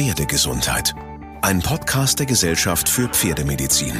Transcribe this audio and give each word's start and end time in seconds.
Pferdegesundheit. 0.00 0.94
Ein 1.42 1.60
Podcast 1.60 2.18
der 2.20 2.24
Gesellschaft 2.24 2.88
für 2.88 3.06
Pferdemedizin. 3.08 3.92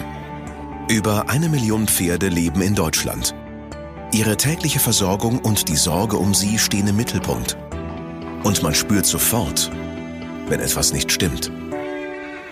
Über 0.88 1.29
eine 1.29 1.50
Million 1.50 1.87
Pferde 1.88 2.29
leben 2.29 2.62
in 2.62 2.75
Deutschland. 2.75 3.34
Ihre 4.11 4.39
tägliche 4.39 4.79
Versorgung 4.79 5.41
und 5.41 5.69
die 5.69 5.77
Sorge 5.77 6.17
um 6.17 6.33
sie 6.33 6.59
stehen 6.59 6.89
im 6.89 6.97
Mittelpunkt. 6.97 7.59
Und 8.45 8.63
man 8.63 8.75
spürt 8.75 9.05
sofort, 9.05 9.71
wenn 10.49 10.61
etwas 10.61 10.95
nicht 10.95 11.13
stimmt. 11.13 11.53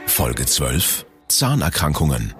Folge 0.06 0.44
12 0.44 1.06
Zahnerkrankungen. 1.28 2.34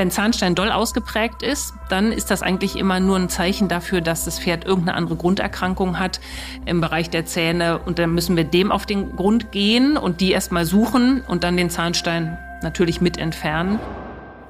Wenn 0.00 0.10
Zahnstein 0.10 0.54
doll 0.54 0.70
ausgeprägt 0.72 1.42
ist, 1.42 1.74
dann 1.90 2.10
ist 2.10 2.30
das 2.30 2.40
eigentlich 2.40 2.76
immer 2.76 3.00
nur 3.00 3.18
ein 3.18 3.28
Zeichen 3.28 3.68
dafür, 3.68 4.00
dass 4.00 4.24
das 4.24 4.38
Pferd 4.38 4.64
irgendeine 4.64 4.96
andere 4.96 5.16
Grunderkrankung 5.16 5.98
hat 5.98 6.20
im 6.64 6.80
Bereich 6.80 7.10
der 7.10 7.26
Zähne. 7.26 7.80
Und 7.80 7.98
dann 7.98 8.14
müssen 8.14 8.34
wir 8.34 8.44
dem 8.44 8.72
auf 8.72 8.86
den 8.86 9.14
Grund 9.14 9.52
gehen 9.52 9.98
und 9.98 10.22
die 10.22 10.32
erstmal 10.32 10.64
suchen 10.64 11.20
und 11.28 11.44
dann 11.44 11.58
den 11.58 11.68
Zahnstein 11.68 12.38
natürlich 12.62 13.02
mit 13.02 13.18
entfernen. 13.18 13.78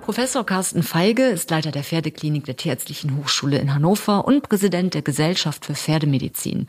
Professor 0.03 0.47
Carsten 0.47 0.85
Feige 0.85 1.25
ist 1.25 1.51
Leiter 1.51 1.73
der 1.73 1.83
Pferdeklinik 1.83 2.45
der 2.45 2.57
Tierärztlichen 2.57 3.17
Hochschule 3.17 3.59
in 3.59 3.75
Hannover 3.75 4.27
und 4.27 4.49
Präsident 4.49 4.95
der 4.95 5.03
Gesellschaft 5.03 5.67
für 5.67 5.75
Pferdemedizin. 5.75 6.69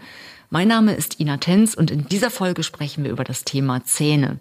Mein 0.49 0.69
Name 0.69 0.95
ist 0.95 1.19
Ina 1.19 1.37
Tenz 1.37 1.75
und 1.75 1.91
in 1.91 2.07
dieser 2.07 2.31
Folge 2.31 2.63
sprechen 2.63 3.03
wir 3.03 3.11
über 3.11 3.25
das 3.25 3.43
Thema 3.43 3.85
Zähne. 3.85 4.39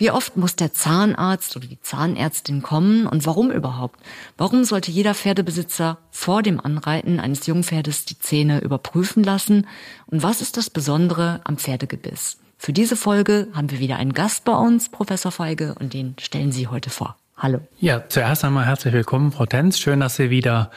Wie 0.00 0.10
oft 0.10 0.34
muss 0.38 0.56
der 0.56 0.72
Zahnarzt 0.72 1.54
oder 1.56 1.66
die 1.66 1.78
Zahnärztin 1.82 2.62
kommen 2.62 3.06
und 3.06 3.26
warum 3.26 3.50
überhaupt? 3.50 4.00
Warum 4.38 4.64
sollte 4.64 4.90
jeder 4.90 5.12
Pferdebesitzer 5.12 5.98
vor 6.10 6.42
dem 6.42 6.58
Anreiten 6.58 7.20
eines 7.20 7.46
Jungpferdes 7.46 8.06
die 8.06 8.18
Zähne 8.18 8.60
überprüfen 8.60 9.22
lassen? 9.22 9.66
Und 10.06 10.22
was 10.22 10.40
ist 10.40 10.56
das 10.56 10.70
Besondere 10.70 11.42
am 11.44 11.58
Pferdegebiss? 11.58 12.38
Für 12.56 12.72
diese 12.72 12.96
Folge 12.96 13.48
haben 13.52 13.70
wir 13.70 13.78
wieder 13.78 13.96
einen 13.96 14.14
Gast 14.14 14.46
bei 14.46 14.54
uns, 14.54 14.88
Professor 14.88 15.32
Feige, 15.32 15.74
und 15.78 15.92
den 15.92 16.14
stellen 16.18 16.50
Sie 16.50 16.68
heute 16.68 16.88
vor. 16.88 17.16
Hallo. 17.36 17.60
Ja, 17.78 18.08
zuerst 18.08 18.42
einmal 18.42 18.64
herzlich 18.64 18.94
willkommen, 18.94 19.32
Frau 19.32 19.44
Tenz. 19.44 19.78
Schön, 19.78 20.00
dass 20.00 20.16
Sie 20.16 20.30
wieder 20.30 20.70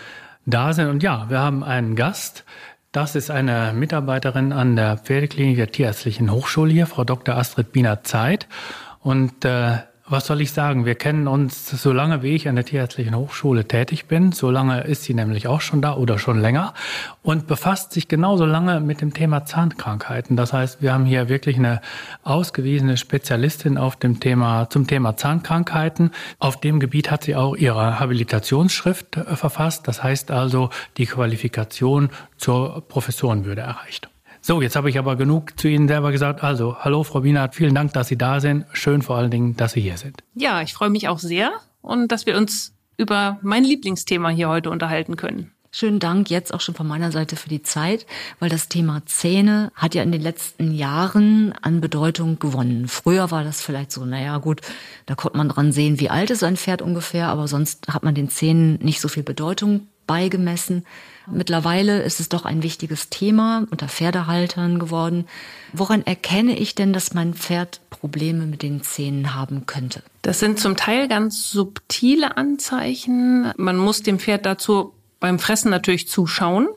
da 0.46 0.74
sind. 0.74 0.90
Und 0.90 1.02
ja, 1.02 1.30
wir 1.30 1.40
haben 1.40 1.64
einen 1.64 1.96
Gast. 1.96 2.44
Das 2.92 3.16
ist 3.16 3.32
eine 3.32 3.72
Mitarbeiterin 3.74 4.52
an 4.52 4.76
der 4.76 4.98
Pferdeklinik 4.98 5.56
der 5.56 5.72
Tierärztlichen 5.72 6.30
Hochschule 6.30 6.74
hier, 6.74 6.88
Frau 6.88 7.06
Dr. 7.06 7.38
Astrid 7.38 7.72
Biener 7.72 8.04
Zeit. 8.04 8.50
Und 9.04 9.46
äh, 9.46 9.80
was 10.06 10.28
soll 10.28 10.42
ich 10.42 10.52
sagen? 10.52 10.86
Wir 10.86 10.96
kennen 10.96 11.28
uns 11.28 11.70
so 11.70 11.94
lange, 11.94 12.24
wie 12.24 12.36
ich 12.36 12.50
an 12.50 12.56
der 12.56 12.66
Tierärztlichen 12.66 13.16
Hochschule 13.16 13.66
tätig 13.66 14.06
bin. 14.06 14.34
So 14.34 14.52
lange 14.52 14.82
ist 14.82 15.04
sie 15.04 15.14
nämlich 15.14 15.48
auch 15.48 15.62
schon 15.62 15.82
da 15.82 15.96
oder 15.96 16.20
schon 16.20 16.42
länger 16.42 16.74
und 17.22 17.48
befasst 17.48 17.94
sich 17.94 18.10
genauso 18.10 18.46
lange 18.46 18.82
mit 18.82 19.00
dem 19.00 19.14
Thema 19.14 19.46
Zahnkrankheiten. 19.46 20.36
Das 20.36 20.52
heißt, 20.52 20.82
wir 20.82 20.94
haben 20.94 21.06
hier 21.06 21.30
wirklich 21.30 21.58
eine 21.58 21.80
ausgewiesene 22.24 22.98
Spezialistin 22.98 23.78
auf 23.78 23.96
dem 23.96 24.20
Thema, 24.20 24.70
zum 24.70 24.88
Thema 24.88 25.16
Zahnkrankheiten. 25.16 26.12
Auf 26.38 26.60
dem 26.60 26.82
Gebiet 26.82 27.10
hat 27.10 27.24
sie 27.24 27.38
auch 27.38 27.56
ihre 27.56 28.00
Habilitationsschrift 28.00 29.18
äh, 29.18 29.36
verfasst. 29.38 29.88
Das 29.88 30.04
heißt 30.04 30.32
also, 30.32 30.70
die 30.98 31.06
Qualifikation 31.06 32.10
zur 32.38 32.86
Professorenwürde 32.88 33.62
erreicht. 33.62 34.10
So, 34.46 34.62
jetzt 34.62 34.76
habe 34.76 34.90
ich 34.90 35.00
aber 35.00 35.16
genug 35.16 35.58
zu 35.58 35.70
Ihnen 35.70 35.88
selber 35.88 36.12
gesagt. 36.12 36.44
Also, 36.44 36.76
hallo 36.78 37.04
Frau 37.04 37.24
Wienert, 37.24 37.56
vielen 37.56 37.74
Dank, 37.74 37.94
dass 37.94 38.10
Sie 38.10 38.18
da 38.18 38.42
sind. 38.42 38.66
Schön 38.74 39.02
vor 39.02 39.16
allen 39.16 39.32
Dingen, 39.32 39.56
dass 39.56 39.72
Sie 39.72 39.80
hier 39.80 39.96
sind. 39.96 40.22
Ja, 40.36 40.62
ich 40.62 40.74
freue 40.74 40.90
mich 40.90 41.08
auch 41.08 41.20
sehr 41.20 41.54
und 41.82 42.12
dass 42.12 42.26
wir 42.26 42.36
uns 42.36 42.74
über 42.98 43.40
mein 43.42 43.64
Lieblingsthema 43.64 44.28
hier 44.28 44.50
heute 44.50 44.70
unterhalten 44.70 45.16
können. 45.16 45.54
Schönen 45.72 46.02
Dank 46.02 46.30
jetzt 46.30 46.54
auch 46.54 46.60
schon 46.60 46.76
von 46.76 46.86
meiner 46.86 47.14
Seite 47.14 47.38
für 47.38 47.48
die 47.48 47.62
Zeit, 47.62 48.06
weil 48.42 48.50
das 48.50 48.68
Thema 48.68 49.04
Zähne 49.06 49.72
hat 49.76 49.96
ja 49.96 50.04
in 50.04 50.12
den 50.12 50.22
letzten 50.22 50.74
Jahren 50.74 51.54
an 51.62 51.80
Bedeutung 51.80 52.38
gewonnen. 52.38 52.90
Früher 52.90 53.32
war 53.32 53.46
das 53.46 53.62
vielleicht 53.62 53.94
so, 53.94 54.04
naja 54.04 54.40
gut, 54.40 54.60
da 55.06 55.16
konnte 55.16 55.38
man 55.38 55.48
dran 55.48 55.72
sehen, 55.72 56.02
wie 56.02 56.10
alt 56.10 56.32
ist 56.32 56.44
ein 56.44 56.58
Pferd 56.58 56.82
ungefähr, 56.82 57.30
aber 57.30 57.48
sonst 57.48 57.88
hat 57.88 58.04
man 58.04 58.14
den 58.14 58.28
Zähnen 58.28 58.78
nicht 58.84 59.00
so 59.00 59.08
viel 59.08 59.24
Bedeutung 59.24 59.88
beigemessen. 60.06 60.86
Mittlerweile 61.28 62.02
ist 62.02 62.20
es 62.20 62.30
doch 62.30 62.46
ein 62.46 62.64
wichtiges 62.64 63.10
Thema 63.10 63.66
unter 63.72 63.88
Pferdehaltern 63.88 64.78
geworden. 64.80 65.26
Woran 65.72 66.02
erkenne 66.02 66.58
ich 66.58 66.76
denn, 66.76 66.92
dass 66.92 67.14
mein 67.14 67.34
Pferd 67.34 67.80
Probleme 67.90 68.46
mit 68.46 68.62
den 68.62 68.84
Zähnen 68.84 69.34
haben 69.34 69.66
könnte? 69.66 70.04
Das 70.22 70.40
sind 70.40 70.60
zum 70.60 70.76
Teil 70.76 71.08
ganz 71.08 71.50
subtile 71.50 72.38
Anzeichen. 72.38 73.52
Man 73.58 73.78
muss 73.78 74.04
dem 74.04 74.20
Pferd 74.20 74.46
dazu 74.46 74.94
beim 75.20 75.40
Fressen 75.40 75.72
natürlich 75.72 76.10
zuschauen. 76.10 76.68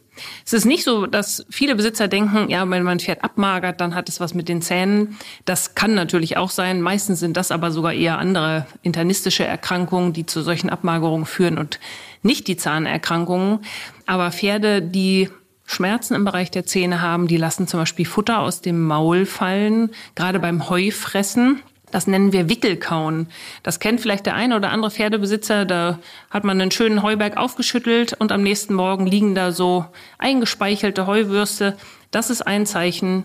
Es 0.44 0.52
ist 0.52 0.64
nicht 0.64 0.84
so, 0.84 1.06
dass 1.06 1.46
viele 1.50 1.74
Besitzer 1.74 2.08
denken, 2.08 2.48
ja, 2.48 2.68
wenn 2.68 2.82
mein 2.82 3.00
Pferd 3.00 3.22
abmagert, 3.24 3.80
dann 3.80 3.94
hat 3.94 4.08
es 4.08 4.20
was 4.20 4.34
mit 4.34 4.48
den 4.48 4.62
Zähnen. 4.62 5.16
Das 5.44 5.74
kann 5.74 5.94
natürlich 5.94 6.36
auch 6.36 6.50
sein. 6.50 6.80
Meistens 6.80 7.20
sind 7.20 7.36
das 7.36 7.50
aber 7.50 7.70
sogar 7.70 7.92
eher 7.92 8.18
andere 8.18 8.66
internistische 8.82 9.44
Erkrankungen, 9.44 10.12
die 10.12 10.26
zu 10.26 10.42
solchen 10.42 10.70
Abmagerungen 10.70 11.26
führen 11.26 11.58
und 11.58 11.80
nicht 12.22 12.48
die 12.48 12.56
Zahnerkrankungen. 12.56 13.60
Aber 14.06 14.30
Pferde, 14.32 14.82
die 14.82 15.30
Schmerzen 15.66 16.14
im 16.14 16.24
Bereich 16.24 16.50
der 16.50 16.64
Zähne 16.64 17.02
haben, 17.02 17.26
die 17.26 17.36
lassen 17.36 17.66
zum 17.66 17.80
Beispiel 17.80 18.06
Futter 18.06 18.38
aus 18.38 18.60
dem 18.60 18.82
Maul 18.84 19.26
fallen, 19.26 19.90
gerade 20.14 20.38
beim 20.38 20.70
Heufressen. 20.70 21.62
Das 21.96 22.06
nennen 22.06 22.30
wir 22.30 22.50
Wickelkauen. 22.50 23.26
Das 23.62 23.80
kennt 23.80 24.02
vielleicht 24.02 24.26
der 24.26 24.34
eine 24.34 24.56
oder 24.56 24.70
andere 24.70 24.90
Pferdebesitzer. 24.90 25.64
Da 25.64 25.98
hat 26.28 26.44
man 26.44 26.60
einen 26.60 26.70
schönen 26.70 27.02
Heuberg 27.02 27.38
aufgeschüttelt 27.38 28.12
und 28.12 28.32
am 28.32 28.42
nächsten 28.42 28.74
Morgen 28.74 29.06
liegen 29.06 29.34
da 29.34 29.50
so 29.50 29.86
eingespeichelte 30.18 31.06
Heuwürste. 31.06 31.74
Das 32.10 32.28
ist 32.28 32.42
ein 32.42 32.66
Zeichen, 32.66 33.24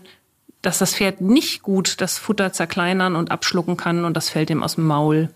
dass 0.61 0.77
das 0.77 0.95
Pferd 0.95 1.19
nicht 1.19 1.63
gut 1.63 1.99
das 1.99 2.17
Futter 2.17 2.53
zerkleinern 2.53 3.17
und 3.17 3.29
abschlucken 3.29 3.75
kann 3.75 4.05
und 4.05 4.15
das 4.15 4.29
fällt 4.29 4.49
ihm 4.49 4.63
aus 4.63 4.75
dem 4.75 4.87
Maul. 4.87 5.31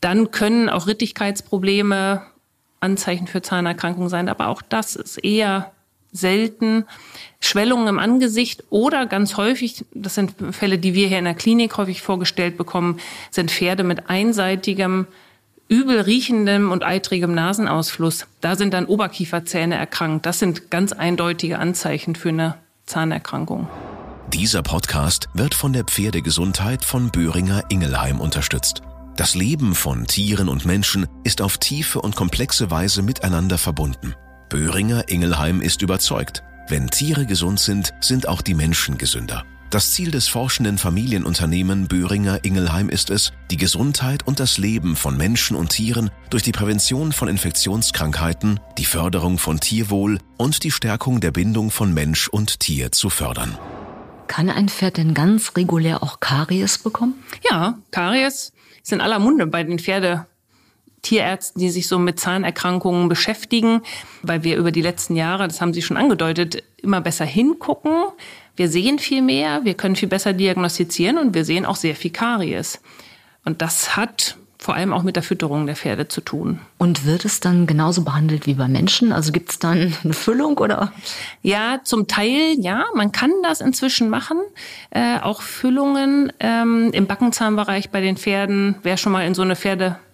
Dann 0.00 0.30
können 0.30 0.70
auch 0.70 0.86
Rittigkeitsprobleme 0.86 2.22
Anzeichen 2.80 3.26
für 3.26 3.42
Zahnerkrankungen 3.42 4.08
sein, 4.08 4.30
aber 4.30 4.48
auch 4.48 4.62
das 4.62 4.96
ist 4.96 5.18
eher 5.18 5.70
selten. 6.12 6.84
Schwellungen 7.40 7.86
im 7.88 7.98
Angesicht 7.98 8.64
oder 8.70 9.06
ganz 9.06 9.36
häufig, 9.36 9.84
das 9.92 10.14
sind 10.14 10.34
Fälle, 10.52 10.78
die 10.78 10.94
wir 10.94 11.08
hier 11.08 11.18
in 11.18 11.24
der 11.24 11.34
Klinik 11.34 11.76
häufig 11.76 12.02
vorgestellt 12.02 12.56
bekommen, 12.56 12.98
sind 13.30 13.50
Pferde 13.50 13.84
mit 13.84 14.10
einseitigem, 14.10 15.06
übel 15.68 16.00
riechendem 16.00 16.72
und 16.72 16.82
eitrigem 16.82 17.34
Nasenausfluss. 17.34 18.26
Da 18.40 18.56
sind 18.56 18.74
dann 18.74 18.86
Oberkieferzähne 18.86 19.76
erkrankt. 19.76 20.26
Das 20.26 20.38
sind 20.38 20.70
ganz 20.70 20.92
eindeutige 20.92 21.58
Anzeichen 21.58 22.14
für 22.14 22.30
eine 22.30 22.54
Zahnerkrankung. 22.86 23.68
Dieser 24.32 24.62
Podcast 24.62 25.28
wird 25.34 25.54
von 25.54 25.72
der 25.72 25.84
Pferdegesundheit 25.84 26.84
von 26.84 27.10
Böhringer 27.10 27.64
Ingelheim 27.70 28.20
unterstützt. 28.20 28.82
Das 29.16 29.34
Leben 29.34 29.74
von 29.74 30.06
Tieren 30.06 30.48
und 30.48 30.64
Menschen 30.64 31.06
ist 31.24 31.42
auf 31.42 31.58
tiefe 31.58 32.00
und 32.00 32.14
komplexe 32.14 32.70
Weise 32.70 33.02
miteinander 33.02 33.58
verbunden. 33.58 34.14
Böhringer 34.48 35.08
Ingelheim 35.08 35.60
ist 35.60 35.82
überzeugt, 35.82 36.42
wenn 36.68 36.88
Tiere 36.88 37.26
gesund 37.26 37.60
sind, 37.60 37.92
sind 38.00 38.28
auch 38.28 38.40
die 38.40 38.54
Menschen 38.54 38.96
gesünder. 38.96 39.44
Das 39.70 39.92
Ziel 39.92 40.10
des 40.10 40.28
forschenden 40.28 40.78
Familienunternehmen 40.78 41.88
Böhringer 41.88 42.42
Ingelheim 42.42 42.88
ist 42.88 43.10
es, 43.10 43.34
die 43.50 43.58
Gesundheit 43.58 44.26
und 44.26 44.40
das 44.40 44.56
Leben 44.56 44.96
von 44.96 45.18
Menschen 45.18 45.56
und 45.56 45.68
Tieren 45.68 46.10
durch 46.30 46.42
die 46.42 46.52
Prävention 46.52 47.12
von 47.12 47.28
Infektionskrankheiten, 47.28 48.60
die 48.78 48.86
Förderung 48.86 49.36
von 49.36 49.60
Tierwohl 49.60 50.20
und 50.38 50.64
die 50.64 50.70
Stärkung 50.70 51.20
der 51.20 51.32
Bindung 51.32 51.70
von 51.70 51.92
Mensch 51.92 52.28
und 52.28 52.60
Tier 52.60 52.92
zu 52.92 53.10
fördern. 53.10 53.58
Kann 54.26 54.48
ein 54.48 54.70
Pferd 54.70 54.96
denn 54.96 55.12
ganz 55.12 55.56
regulär 55.56 56.02
auch 56.02 56.20
Karies 56.20 56.78
bekommen? 56.78 57.22
Ja, 57.50 57.76
Karies 57.90 58.52
ist 58.82 58.92
in 58.92 59.02
aller 59.02 59.18
Munde 59.18 59.46
bei 59.46 59.64
den 59.64 59.78
Pferde 59.78 60.26
Tierärzten, 61.08 61.58
die 61.60 61.70
sich 61.70 61.88
so 61.88 61.98
mit 61.98 62.20
Zahnerkrankungen 62.20 63.08
beschäftigen, 63.08 63.80
weil 64.22 64.44
wir 64.44 64.56
über 64.56 64.70
die 64.70 64.82
letzten 64.82 65.16
Jahre, 65.16 65.48
das 65.48 65.62
haben 65.62 65.72
Sie 65.72 65.80
schon 65.80 65.96
angedeutet, 65.96 66.62
immer 66.76 67.00
besser 67.00 67.24
hingucken. 67.24 67.92
Wir 68.56 68.68
sehen 68.68 68.98
viel 68.98 69.22
mehr, 69.22 69.64
wir 69.64 69.72
können 69.72 69.96
viel 69.96 70.08
besser 70.08 70.34
diagnostizieren 70.34 71.16
und 71.16 71.32
wir 71.32 71.46
sehen 71.46 71.64
auch 71.64 71.76
sehr 71.76 71.96
viel 71.96 72.10
Karies. 72.10 72.80
Und 73.44 73.62
das 73.62 73.96
hat 73.96 74.36
vor 74.58 74.74
allem 74.74 74.92
auch 74.92 75.02
mit 75.02 75.16
der 75.16 75.22
Fütterung 75.22 75.64
der 75.64 75.76
Pferde 75.76 76.08
zu 76.08 76.20
tun. 76.20 76.58
Und 76.76 77.06
wird 77.06 77.24
es 77.24 77.40
dann 77.40 77.66
genauso 77.66 78.02
behandelt 78.02 78.46
wie 78.46 78.54
bei 78.54 78.68
Menschen? 78.68 79.12
Also 79.12 79.32
gibt 79.32 79.52
es 79.52 79.58
dann 79.60 79.94
eine 80.04 80.12
Füllung 80.12 80.58
oder? 80.58 80.92
Ja, 81.40 81.80
zum 81.84 82.06
Teil 82.06 82.56
ja. 82.58 82.84
Man 82.94 83.12
kann 83.12 83.30
das 83.44 83.62
inzwischen 83.62 84.10
machen. 84.10 84.36
Äh, 84.90 85.20
auch 85.20 85.40
Füllungen 85.40 86.32
ähm, 86.40 86.90
im 86.92 87.06
Backenzahnbereich 87.06 87.90
bei 87.90 88.00
den 88.02 88.16
Pferden. 88.18 88.74
Wer 88.82 88.98
schon 88.98 89.12
mal 89.12 89.24
in 89.26 89.34
so 89.34 89.42
eine 89.42 89.56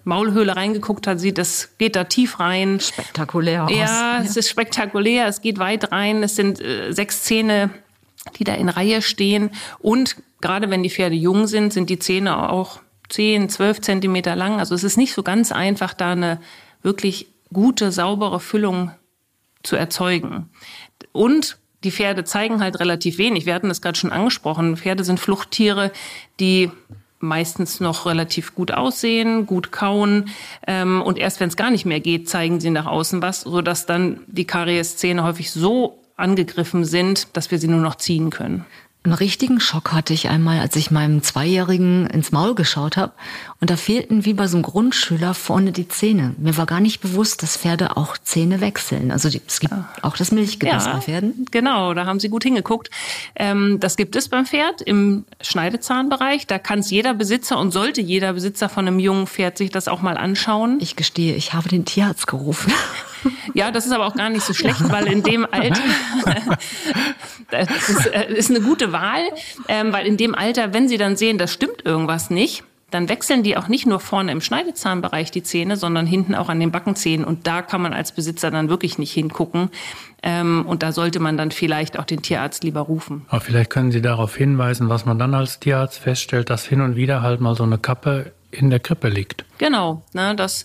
Pferdemaulhöhle 0.04 0.54
reingeguckt 0.54 1.06
hat, 1.06 1.18
sieht, 1.18 1.38
es 1.38 1.76
geht 1.78 1.96
da 1.96 2.04
tief 2.04 2.38
rein. 2.38 2.78
Spektakulär 2.78 3.64
aus. 3.64 3.70
Ja, 3.70 4.18
ja. 4.18 4.22
es 4.22 4.36
ist 4.36 4.48
spektakulär. 4.48 5.26
Es 5.26 5.40
geht 5.40 5.58
weit 5.58 5.92
rein. 5.92 6.22
Es 6.22 6.36
sind 6.36 6.60
äh, 6.60 6.92
sechs 6.92 7.22
Zähne, 7.22 7.70
die 8.38 8.44
da 8.44 8.54
in 8.54 8.68
Reihe 8.68 9.00
stehen. 9.00 9.50
Und 9.78 10.16
gerade 10.40 10.70
wenn 10.70 10.82
die 10.82 10.90
Pferde 10.90 11.16
jung 11.16 11.46
sind, 11.46 11.72
sind 11.72 11.88
die 11.88 11.98
Zähne 11.98 12.50
auch 12.50 12.80
10, 13.08 13.48
12 13.48 13.80
Zentimeter 13.80 14.36
lang. 14.36 14.58
Also 14.58 14.74
es 14.74 14.84
ist 14.84 14.98
nicht 14.98 15.14
so 15.14 15.22
ganz 15.22 15.52
einfach, 15.52 15.94
da 15.94 16.12
eine 16.12 16.40
wirklich 16.82 17.28
gute, 17.52 17.90
saubere 17.90 18.40
Füllung 18.40 18.90
zu 19.62 19.76
erzeugen. 19.76 20.50
Und 21.12 21.56
die 21.82 21.90
Pferde 21.90 22.24
zeigen 22.24 22.60
halt 22.60 22.78
relativ 22.80 23.16
wenig. 23.18 23.46
Wir 23.46 23.54
hatten 23.54 23.68
das 23.68 23.80
gerade 23.80 23.98
schon 23.98 24.12
angesprochen. 24.12 24.76
Pferde 24.76 25.04
sind 25.04 25.20
Fluchttiere, 25.20 25.92
die 26.40 26.70
meistens 27.24 27.80
noch 27.80 28.06
relativ 28.06 28.54
gut 28.54 28.72
aussehen, 28.72 29.46
gut 29.46 29.72
kauen 29.72 30.30
ähm, 30.66 31.02
und 31.02 31.18
erst 31.18 31.40
wenn 31.40 31.48
es 31.48 31.56
gar 31.56 31.70
nicht 31.70 31.84
mehr 31.84 32.00
geht, 32.00 32.28
zeigen 32.28 32.60
sie 32.60 32.70
nach 32.70 32.86
außen 32.86 33.22
was, 33.22 33.40
sodass 33.42 33.86
dann 33.86 34.20
die 34.26 34.46
Karieszähne 34.46 35.24
häufig 35.24 35.50
so 35.50 35.98
angegriffen 36.16 36.84
sind, 36.84 37.36
dass 37.36 37.50
wir 37.50 37.58
sie 37.58 37.68
nur 37.68 37.80
noch 37.80 37.96
ziehen 37.96 38.30
können. 38.30 38.64
Einen 39.06 39.12
richtigen 39.12 39.60
Schock 39.60 39.92
hatte 39.92 40.14
ich 40.14 40.30
einmal, 40.30 40.60
als 40.60 40.76
ich 40.76 40.90
meinem 40.90 41.22
Zweijährigen 41.22 42.06
ins 42.06 42.32
Maul 42.32 42.54
geschaut 42.54 42.96
habe. 42.96 43.12
Und 43.60 43.68
da 43.68 43.76
fehlten 43.76 44.24
wie 44.24 44.32
bei 44.32 44.46
so 44.46 44.56
einem 44.56 44.62
Grundschüler 44.62 45.34
vorne 45.34 45.72
die 45.72 45.88
Zähne. 45.88 46.34
Mir 46.38 46.56
war 46.56 46.64
gar 46.64 46.80
nicht 46.80 47.02
bewusst, 47.02 47.42
dass 47.42 47.58
Pferde 47.58 47.98
auch 47.98 48.16
Zähne 48.16 48.62
wechseln. 48.62 49.10
Also 49.10 49.28
die, 49.28 49.42
es 49.46 49.60
gibt 49.60 49.74
auch 50.00 50.16
das 50.16 50.32
Milchgebiss 50.32 50.86
ja, 50.86 50.94
bei 50.94 51.00
Pferden. 51.02 51.44
Genau, 51.50 51.92
da 51.92 52.06
haben 52.06 52.18
Sie 52.18 52.30
gut 52.30 52.44
hingeguckt. 52.44 52.88
Ähm, 53.36 53.78
das 53.78 53.96
gibt 53.96 54.16
es 54.16 54.30
beim 54.30 54.46
Pferd 54.46 54.80
im 54.80 55.26
Schneidezahnbereich. 55.42 56.46
Da 56.46 56.58
kann 56.58 56.78
es 56.78 56.90
jeder 56.90 57.12
Besitzer 57.12 57.58
und 57.58 57.72
sollte 57.72 58.00
jeder 58.00 58.32
Besitzer 58.32 58.70
von 58.70 58.88
einem 58.88 58.98
jungen 58.98 59.26
Pferd 59.26 59.58
sich 59.58 59.68
das 59.68 59.86
auch 59.86 60.00
mal 60.00 60.16
anschauen. 60.16 60.78
Ich 60.80 60.96
gestehe, 60.96 61.34
ich 61.34 61.52
habe 61.52 61.68
den 61.68 61.84
Tierarzt 61.84 62.26
gerufen. 62.26 62.72
Ja, 63.54 63.70
das 63.70 63.86
ist 63.86 63.92
aber 63.92 64.06
auch 64.06 64.14
gar 64.14 64.30
nicht 64.30 64.44
so 64.44 64.52
schlecht, 64.54 64.90
weil 64.90 65.06
in 65.06 65.22
dem 65.22 65.46
Alter, 65.50 65.80
das 67.50 67.88
ist, 67.88 68.06
äh, 68.06 68.32
ist 68.32 68.50
eine 68.50 68.60
gute 68.60 68.92
Wahl, 68.92 69.22
ähm, 69.68 69.92
weil 69.92 70.06
in 70.06 70.16
dem 70.16 70.34
Alter, 70.34 70.72
wenn 70.74 70.88
sie 70.88 70.98
dann 70.98 71.16
sehen, 71.16 71.38
das 71.38 71.52
stimmt 71.52 71.84
irgendwas 71.84 72.30
nicht, 72.30 72.64
dann 72.94 73.08
wechseln 73.08 73.42
die 73.42 73.56
auch 73.56 73.66
nicht 73.66 73.86
nur 73.86 73.98
vorne 73.98 74.30
im 74.30 74.40
Schneidezahnbereich 74.40 75.32
die 75.32 75.42
Zähne, 75.42 75.76
sondern 75.76 76.06
hinten 76.06 76.34
auch 76.34 76.48
an 76.48 76.60
den 76.60 76.70
Backenzähnen. 76.70 77.26
Und 77.26 77.46
da 77.46 77.60
kann 77.60 77.82
man 77.82 77.92
als 77.92 78.12
Besitzer 78.12 78.52
dann 78.52 78.68
wirklich 78.68 78.98
nicht 78.98 79.12
hingucken. 79.12 79.70
Ähm, 80.22 80.64
und 80.66 80.84
da 80.84 80.92
sollte 80.92 81.18
man 81.18 81.36
dann 81.36 81.50
vielleicht 81.50 81.98
auch 81.98 82.04
den 82.04 82.22
Tierarzt 82.22 82.62
lieber 82.62 82.82
rufen. 82.82 83.26
Aber 83.28 83.40
vielleicht 83.40 83.70
können 83.70 83.90
Sie 83.90 84.00
darauf 84.00 84.36
hinweisen, 84.36 84.88
was 84.88 85.06
man 85.06 85.18
dann 85.18 85.34
als 85.34 85.58
Tierarzt 85.58 85.98
feststellt, 85.98 86.50
dass 86.50 86.64
hin 86.64 86.80
und 86.80 86.94
wieder 86.94 87.20
halt 87.20 87.40
mal 87.40 87.56
so 87.56 87.64
eine 87.64 87.78
Kappe 87.78 88.32
in 88.52 88.70
der 88.70 88.78
Krippe 88.78 89.08
liegt. 89.08 89.44
Genau, 89.58 90.02
ne, 90.12 90.36
das 90.36 90.64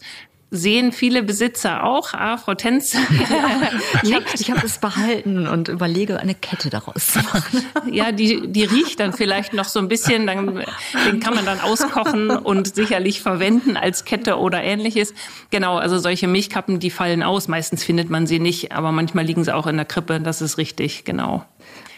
sehen 0.51 0.91
viele 0.91 1.23
Besitzer 1.23 1.83
auch. 1.83 2.13
Ah, 2.13 2.37
Frau 2.37 2.55
Tenz. 2.55 2.93
ich 4.03 4.13
habe 4.13 4.25
hab 4.25 4.63
es 4.63 4.79
behalten 4.79 5.47
und 5.47 5.67
überlege, 5.67 6.19
eine 6.19 6.35
Kette 6.35 6.69
daraus 6.69 7.07
zu 7.07 7.19
machen. 7.19 7.65
ja, 7.91 8.11
die, 8.11 8.47
die 8.47 8.63
riecht 8.63 8.99
dann 8.99 9.13
vielleicht 9.13 9.53
noch 9.53 9.65
so 9.65 9.79
ein 9.79 9.87
bisschen. 9.87 10.27
Dann, 10.27 10.63
den 11.05 11.19
kann 11.19 11.35
man 11.35 11.45
dann 11.45 11.59
auskochen 11.59 12.29
und 12.31 12.73
sicherlich 12.75 13.21
verwenden 13.21 13.77
als 13.77 14.05
Kette 14.05 14.37
oder 14.37 14.63
ähnliches. 14.63 15.13
Genau, 15.51 15.77
also 15.77 15.99
solche 15.99 16.27
Milchkappen, 16.27 16.79
die 16.79 16.89
fallen 16.89 17.23
aus. 17.23 17.47
Meistens 17.47 17.83
findet 17.83 18.09
man 18.09 18.27
sie 18.27 18.39
nicht, 18.39 18.71
aber 18.71 18.91
manchmal 18.91 19.25
liegen 19.25 19.43
sie 19.43 19.53
auch 19.53 19.67
in 19.67 19.77
der 19.77 19.85
Krippe. 19.85 20.19
Das 20.19 20.41
ist 20.41 20.57
richtig, 20.57 21.05
genau. 21.05 21.45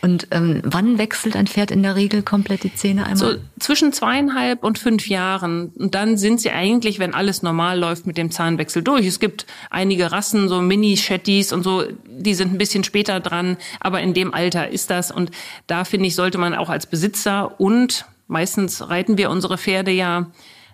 Und 0.01 0.27
ähm, 0.31 0.62
wann 0.63 0.97
wechselt 0.97 1.35
ein 1.35 1.45
Pferd 1.45 1.69
in 1.69 1.83
der 1.83 1.95
Regel 1.95 2.23
komplett 2.23 2.63
die 2.63 2.73
Zähne 2.73 3.03
einmal? 3.03 3.18
So 3.18 3.35
zwischen 3.59 3.94
zweieinhalb 3.94 4.63
und 4.63 4.79
fünf 4.79 5.07
Jahren. 5.07 5.68
Und 5.77 5.94
dann 5.94 6.18
sind 6.18 6.41
sie 6.41 6.50
eigentlich, 6.50 6.97
wenn 6.97 7.13
alles 7.13 7.44
normal 7.44 7.79
läuft, 7.79 8.07
mit 8.07 8.18
dem 8.18 8.31
Zahnwechsel 8.31 8.81
durch. 8.81 9.06
Es 9.06 9.19
gibt 9.19 9.45
einige 9.69 10.12
Rassen, 10.12 10.50
so 10.50 10.59
Mini-Shetties 10.59 11.53
und 11.53 11.62
so, 11.62 11.83
die 12.07 12.33
sind 12.33 12.51
ein 12.51 12.57
bisschen 12.57 12.83
später 12.83 13.19
dran. 13.19 13.57
Aber 13.79 14.01
in 14.01 14.15
dem 14.15 14.33
Alter 14.33 14.69
ist 14.69 14.89
das. 14.89 15.12
Und 15.12 15.29
da 15.68 15.83
finde 15.83 16.07
ich, 16.07 16.15
sollte 16.15 16.39
man 16.39 16.56
auch 16.56 16.69
als 16.69 16.88
Besitzer 16.88 17.59
und 17.59 18.06
meistens 18.27 18.89
reiten 18.89 19.19
wir 19.19 19.29
unsere 19.29 19.59
Pferde 19.59 19.91
ja 19.91 20.31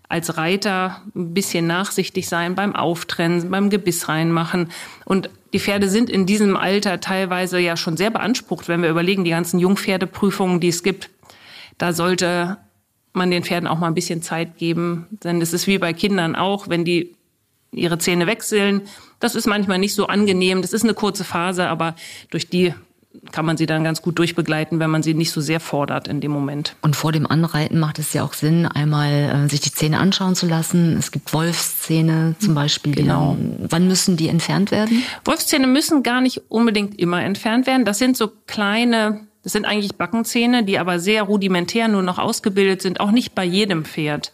als 0.09 0.37
Reiter 0.37 1.01
ein 1.15 1.33
bisschen 1.33 1.67
nachsichtig 1.67 2.29
sein 2.29 2.55
beim 2.55 2.75
Auftrennen, 2.77 3.51
beim 3.51 3.69
Gebiss 3.69 4.07
reinmachen. 4.07 4.69
Und 5.03 5.29
die 5.57 5.63
Pferde 5.63 5.89
sind 5.89 6.11
in 6.11 6.27
diesem 6.27 6.55
Alter 6.55 6.99
teilweise 6.99 7.57
ja 7.57 7.75
schon 7.77 7.97
sehr 7.97 8.11
beansprucht, 8.11 8.67
wenn 8.67 8.83
wir 8.83 8.91
überlegen, 8.91 9.23
die 9.23 9.31
ganzen 9.31 9.59
Jungpferdeprüfungen, 9.59 10.59
die 10.59 10.67
es 10.67 10.83
gibt. 10.83 11.09
Da 11.79 11.93
sollte 11.93 12.57
man 13.11 13.31
den 13.31 13.43
Pferden 13.43 13.67
auch 13.67 13.79
mal 13.79 13.87
ein 13.87 13.95
bisschen 13.95 14.21
Zeit 14.21 14.59
geben. 14.59 15.07
Denn 15.23 15.41
es 15.41 15.53
ist 15.53 15.65
wie 15.65 15.79
bei 15.79 15.93
Kindern 15.93 16.35
auch, 16.35 16.69
wenn 16.69 16.85
die 16.85 17.15
ihre 17.71 17.97
Zähne 17.97 18.27
wechseln. 18.27 18.83
Das 19.19 19.33
ist 19.33 19.47
manchmal 19.47 19.79
nicht 19.79 19.95
so 19.95 20.05
angenehm. 20.05 20.61
Das 20.61 20.73
ist 20.73 20.83
eine 20.83 20.93
kurze 20.93 21.23
Phase, 21.23 21.67
aber 21.69 21.95
durch 22.29 22.47
die 22.47 22.75
kann 23.31 23.45
man 23.45 23.57
sie 23.57 23.65
dann 23.65 23.83
ganz 23.83 24.01
gut 24.01 24.17
durchbegleiten, 24.19 24.79
wenn 24.79 24.89
man 24.89 25.03
sie 25.03 25.13
nicht 25.13 25.31
so 25.31 25.41
sehr 25.41 25.59
fordert 25.59 26.07
in 26.07 26.21
dem 26.21 26.31
Moment. 26.31 26.75
Und 26.81 26.95
vor 26.95 27.11
dem 27.11 27.27
Anreiten 27.27 27.79
macht 27.79 27.99
es 27.99 28.13
ja 28.13 28.23
auch 28.23 28.33
Sinn, 28.33 28.65
einmal 28.65 29.45
äh, 29.45 29.49
sich 29.49 29.61
die 29.61 29.71
Zähne 29.71 29.99
anschauen 29.99 30.35
zu 30.35 30.47
lassen. 30.47 30.97
Es 30.97 31.11
gibt 31.11 31.33
Wolfszähne 31.33 32.35
zum 32.39 32.55
Beispiel. 32.55 32.95
Genau. 32.95 33.37
Dann, 33.37 33.67
wann 33.69 33.87
müssen 33.87 34.17
die 34.17 34.29
entfernt 34.29 34.71
werden? 34.71 35.03
Wolfszähne 35.25 35.67
müssen 35.67 36.03
gar 36.03 36.21
nicht 36.21 36.41
unbedingt 36.49 36.99
immer 36.99 37.23
entfernt 37.23 37.67
werden. 37.67 37.85
Das 37.85 37.97
sind 37.97 38.17
so 38.17 38.31
kleine, 38.47 39.27
das 39.43 39.53
sind 39.53 39.65
eigentlich 39.65 39.95
Backenzähne, 39.95 40.63
die 40.63 40.79
aber 40.79 40.99
sehr 40.99 41.23
rudimentär 41.23 41.87
nur 41.87 42.03
noch 42.03 42.19
ausgebildet 42.19 42.81
sind, 42.81 42.99
auch 42.99 43.11
nicht 43.11 43.35
bei 43.35 43.43
jedem 43.43 43.85
Pferd. 43.85 44.31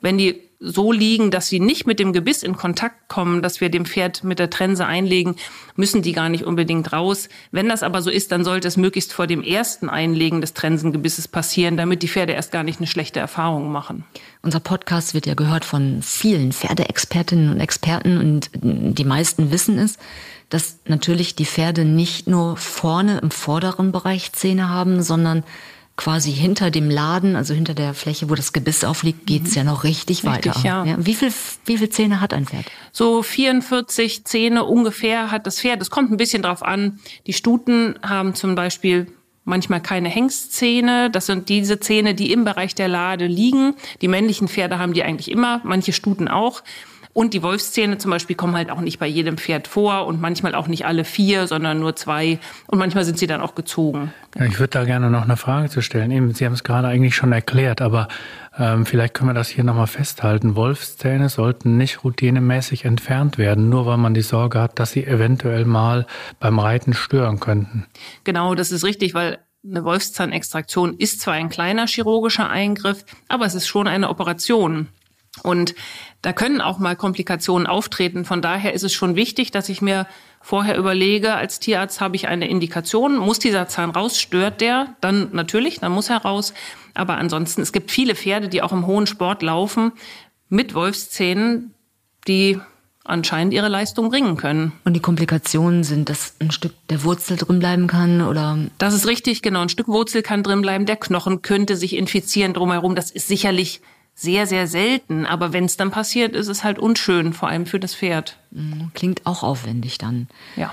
Wenn 0.00 0.18
die 0.18 0.40
so 0.64 0.92
liegen, 0.92 1.30
dass 1.30 1.48
sie 1.48 1.60
nicht 1.60 1.86
mit 1.86 1.98
dem 1.98 2.12
Gebiss 2.12 2.42
in 2.42 2.56
Kontakt 2.56 3.08
kommen, 3.08 3.42
dass 3.42 3.60
wir 3.60 3.68
dem 3.68 3.84
Pferd 3.84 4.24
mit 4.24 4.38
der 4.38 4.48
Trense 4.48 4.86
einlegen, 4.86 5.36
müssen 5.76 6.00
die 6.00 6.12
gar 6.12 6.30
nicht 6.30 6.44
unbedingt 6.44 6.92
raus. 6.92 7.28
Wenn 7.50 7.68
das 7.68 7.82
aber 7.82 8.00
so 8.00 8.10
ist, 8.10 8.32
dann 8.32 8.44
sollte 8.44 8.66
es 8.68 8.76
möglichst 8.76 9.12
vor 9.12 9.26
dem 9.26 9.42
ersten 9.42 9.90
Einlegen 9.90 10.40
des 10.40 10.54
Trensengebisses 10.54 11.28
passieren, 11.28 11.76
damit 11.76 12.02
die 12.02 12.08
Pferde 12.08 12.32
erst 12.32 12.50
gar 12.50 12.62
nicht 12.62 12.80
eine 12.80 12.86
schlechte 12.86 13.20
Erfahrung 13.20 13.70
machen. 13.70 14.04
Unser 14.42 14.60
Podcast 14.60 15.12
wird 15.12 15.26
ja 15.26 15.34
gehört 15.34 15.64
von 15.64 16.00
vielen 16.02 16.52
Pferdeexpertinnen 16.52 17.50
und 17.50 17.60
Experten 17.60 18.18
und 18.18 18.50
die 18.54 19.04
meisten 19.04 19.50
wissen 19.50 19.78
es, 19.78 19.98
dass 20.48 20.78
natürlich 20.86 21.34
die 21.34 21.46
Pferde 21.46 21.84
nicht 21.84 22.26
nur 22.26 22.56
vorne 22.56 23.18
im 23.18 23.30
vorderen 23.30 23.92
Bereich 23.92 24.32
Zähne 24.32 24.68
haben, 24.68 25.02
sondern 25.02 25.44
quasi 25.96 26.32
hinter 26.32 26.70
dem 26.70 26.90
Laden, 26.90 27.36
also 27.36 27.54
hinter 27.54 27.74
der 27.74 27.94
Fläche, 27.94 28.28
wo 28.28 28.34
das 28.34 28.52
Gebiss 28.52 28.82
aufliegt, 28.82 29.26
geht's 29.26 29.50
mhm. 29.50 29.56
ja 29.56 29.64
noch 29.64 29.84
richtig, 29.84 30.24
richtig 30.24 30.24
weiter. 30.24 30.60
Ja. 30.64 30.84
ja. 30.84 30.96
Wie 30.98 31.14
viel, 31.14 31.32
wie 31.66 31.78
viel 31.78 31.88
Zähne 31.88 32.20
hat 32.20 32.34
ein 32.34 32.46
Pferd? 32.46 32.66
So 32.92 33.22
44 33.22 34.24
Zähne 34.24 34.64
ungefähr 34.64 35.30
hat 35.30 35.46
das 35.46 35.60
Pferd. 35.60 35.80
Es 35.80 35.90
kommt 35.90 36.10
ein 36.10 36.16
bisschen 36.16 36.42
drauf 36.42 36.62
an. 36.62 36.98
Die 37.26 37.32
Stuten 37.32 37.96
haben 38.02 38.34
zum 38.34 38.54
Beispiel 38.54 39.06
manchmal 39.44 39.80
keine 39.80 40.08
Hengstzähne. 40.08 41.10
Das 41.10 41.26
sind 41.26 41.48
diese 41.48 41.78
Zähne, 41.78 42.14
die 42.14 42.32
im 42.32 42.44
Bereich 42.44 42.74
der 42.74 42.88
Lade 42.88 43.26
liegen. 43.26 43.74
Die 44.00 44.08
männlichen 44.08 44.48
Pferde 44.48 44.78
haben 44.78 44.94
die 44.94 45.02
eigentlich 45.02 45.30
immer, 45.30 45.60
manche 45.64 45.92
Stuten 45.92 46.28
auch. 46.28 46.62
Und 47.14 47.32
die 47.32 47.42
Wolfszähne 47.42 47.96
zum 47.96 48.10
Beispiel 48.10 48.34
kommen 48.34 48.56
halt 48.56 48.70
auch 48.70 48.80
nicht 48.80 48.98
bei 48.98 49.06
jedem 49.06 49.38
Pferd 49.38 49.68
vor 49.68 50.06
und 50.06 50.20
manchmal 50.20 50.54
auch 50.54 50.66
nicht 50.66 50.84
alle 50.84 51.04
vier, 51.04 51.46
sondern 51.46 51.78
nur 51.78 51.94
zwei. 51.94 52.40
Und 52.66 52.78
manchmal 52.78 53.04
sind 53.04 53.18
sie 53.18 53.28
dann 53.28 53.40
auch 53.40 53.54
gezogen. 53.54 54.12
Ja, 54.36 54.44
ich 54.44 54.58
würde 54.58 54.70
da 54.70 54.84
gerne 54.84 55.10
noch 55.10 55.22
eine 55.22 55.36
Frage 55.36 55.70
zu 55.70 55.80
stellen. 55.80 56.10
Eben, 56.10 56.34
Sie 56.34 56.44
haben 56.44 56.54
es 56.54 56.64
gerade 56.64 56.88
eigentlich 56.88 57.14
schon 57.14 57.30
erklärt, 57.30 57.80
aber 57.80 58.08
ähm, 58.58 58.84
vielleicht 58.84 59.14
können 59.14 59.30
wir 59.30 59.34
das 59.34 59.48
hier 59.48 59.62
nochmal 59.62 59.86
festhalten. 59.86 60.56
Wolfszähne 60.56 61.28
sollten 61.28 61.76
nicht 61.76 62.02
routinemäßig 62.02 62.84
entfernt 62.84 63.38
werden, 63.38 63.68
nur 63.68 63.86
weil 63.86 63.96
man 63.96 64.12
die 64.12 64.22
Sorge 64.22 64.60
hat, 64.60 64.80
dass 64.80 64.90
sie 64.90 65.06
eventuell 65.06 65.64
mal 65.64 66.06
beim 66.40 66.58
Reiten 66.58 66.94
stören 66.94 67.38
könnten. 67.38 67.86
Genau, 68.24 68.56
das 68.56 68.72
ist 68.72 68.84
richtig, 68.84 69.14
weil 69.14 69.38
eine 69.64 69.84
Wolfszahnextraktion 69.84 70.94
ist 70.98 71.20
zwar 71.20 71.34
ein 71.34 71.48
kleiner 71.48 71.86
chirurgischer 71.86 72.50
Eingriff, 72.50 73.04
aber 73.28 73.46
es 73.46 73.54
ist 73.54 73.68
schon 73.68 73.86
eine 73.86 74.10
Operation. 74.10 74.88
Und 75.42 75.74
da 76.22 76.32
können 76.32 76.60
auch 76.60 76.78
mal 76.78 76.96
Komplikationen 76.96 77.66
auftreten. 77.66 78.24
Von 78.24 78.40
daher 78.40 78.72
ist 78.72 78.84
es 78.84 78.92
schon 78.92 79.16
wichtig, 79.16 79.50
dass 79.50 79.68
ich 79.68 79.82
mir 79.82 80.06
vorher 80.40 80.76
überlege, 80.76 81.34
als 81.34 81.58
Tierarzt 81.58 82.00
habe 82.00 82.16
ich 82.16 82.28
eine 82.28 82.48
Indikation, 82.48 83.16
muss 83.16 83.38
dieser 83.38 83.66
Zahn 83.66 83.90
raus, 83.90 84.18
stört 84.18 84.60
der? 84.60 84.94
Dann 85.00 85.30
natürlich, 85.32 85.80
dann 85.80 85.92
muss 85.92 86.10
er 86.10 86.18
raus. 86.18 86.54
Aber 86.92 87.16
ansonsten, 87.16 87.62
es 87.62 87.72
gibt 87.72 87.90
viele 87.90 88.14
Pferde, 88.14 88.48
die 88.48 88.62
auch 88.62 88.72
im 88.72 88.86
hohen 88.86 89.06
Sport 89.06 89.42
laufen 89.42 89.92
mit 90.48 90.74
Wolfszähnen, 90.74 91.74
die 92.28 92.60
anscheinend 93.04 93.52
ihre 93.52 93.68
Leistung 93.68 94.08
bringen 94.10 94.36
können. 94.36 94.72
Und 94.84 94.94
die 94.94 95.00
Komplikationen 95.00 95.84
sind, 95.84 96.08
dass 96.08 96.36
ein 96.40 96.50
Stück 96.50 96.72
der 96.88 97.04
Wurzel 97.04 97.36
drin 97.36 97.58
bleiben 97.58 97.86
kann 97.86 98.22
oder? 98.22 98.58
Das 98.78 98.94
ist 98.94 99.06
richtig, 99.06 99.42
genau. 99.42 99.60
Ein 99.60 99.68
Stück 99.68 99.88
Wurzel 99.88 100.22
kann 100.22 100.42
drin 100.42 100.62
bleiben. 100.62 100.86
Der 100.86 100.96
Knochen 100.96 101.42
könnte 101.42 101.76
sich 101.76 101.96
infizieren 101.96 102.54
drumherum. 102.54 102.94
Das 102.94 103.10
ist 103.10 103.28
sicherlich 103.28 103.82
sehr, 104.14 104.46
sehr 104.46 104.66
selten. 104.66 105.26
Aber 105.26 105.52
wenn 105.52 105.64
es 105.64 105.76
dann 105.76 105.90
passiert, 105.90 106.34
ist 106.34 106.48
es 106.48 106.64
halt 106.64 106.78
unschön, 106.78 107.32
vor 107.32 107.48
allem 107.48 107.66
für 107.66 107.80
das 107.80 107.94
Pferd. 107.94 108.38
Mhm, 108.50 108.90
klingt 108.94 109.26
auch 109.26 109.42
aufwendig 109.42 109.98
dann. 109.98 110.28
Ja. 110.56 110.72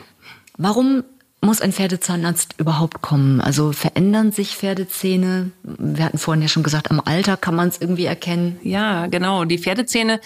Warum 0.57 1.03
muss 1.41 1.61
ein 1.61 1.73
Pferdezahnarzt 1.73 2.55
überhaupt 2.59 3.01
kommen? 3.01 3.41
Also 3.41 3.71
verändern 3.71 4.31
sich 4.31 4.55
Pferdezähne? 4.55 5.51
Wir 5.63 6.05
hatten 6.05 6.19
vorhin 6.19 6.43
ja 6.43 6.47
schon 6.47 6.63
gesagt, 6.63 6.91
am 6.91 7.01
Alter 7.03 7.35
kann 7.35 7.55
man 7.55 7.67
es 7.67 7.81
irgendwie 7.81 8.05
erkennen. 8.05 8.59
Ja, 8.63 9.07
genau. 9.07 9.45
Die 9.45 9.57
Pferdezähne 9.57 10.21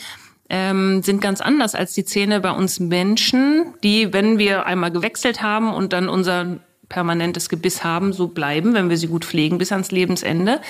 ähm, 0.50 1.02
sind 1.04 1.22
ganz 1.22 1.42
anders 1.42 1.74
als 1.74 1.94
die 1.94 2.06
Zähne 2.06 2.42
bei 2.42 2.52
uns 2.52 2.80
Menschen, 2.80 3.74
die, 3.84 4.12
wenn 4.14 4.38
wir 4.38 4.66
einmal 4.66 4.92
gewechselt 4.92 5.42
haben 5.42 5.74
und 5.74 5.94
dann 5.94 6.10
unser 6.10 6.60
permanentes 6.90 7.50
Gebiss 7.50 7.84
haben, 7.84 8.14
so 8.14 8.28
bleiben, 8.28 8.74
wenn 8.74 8.90
wir 8.90 8.98
sie 8.98 9.08
gut 9.08 9.26
pflegen 9.26 9.58
bis 9.58 9.72
ans 9.72 9.92
Lebensende. 9.92 10.62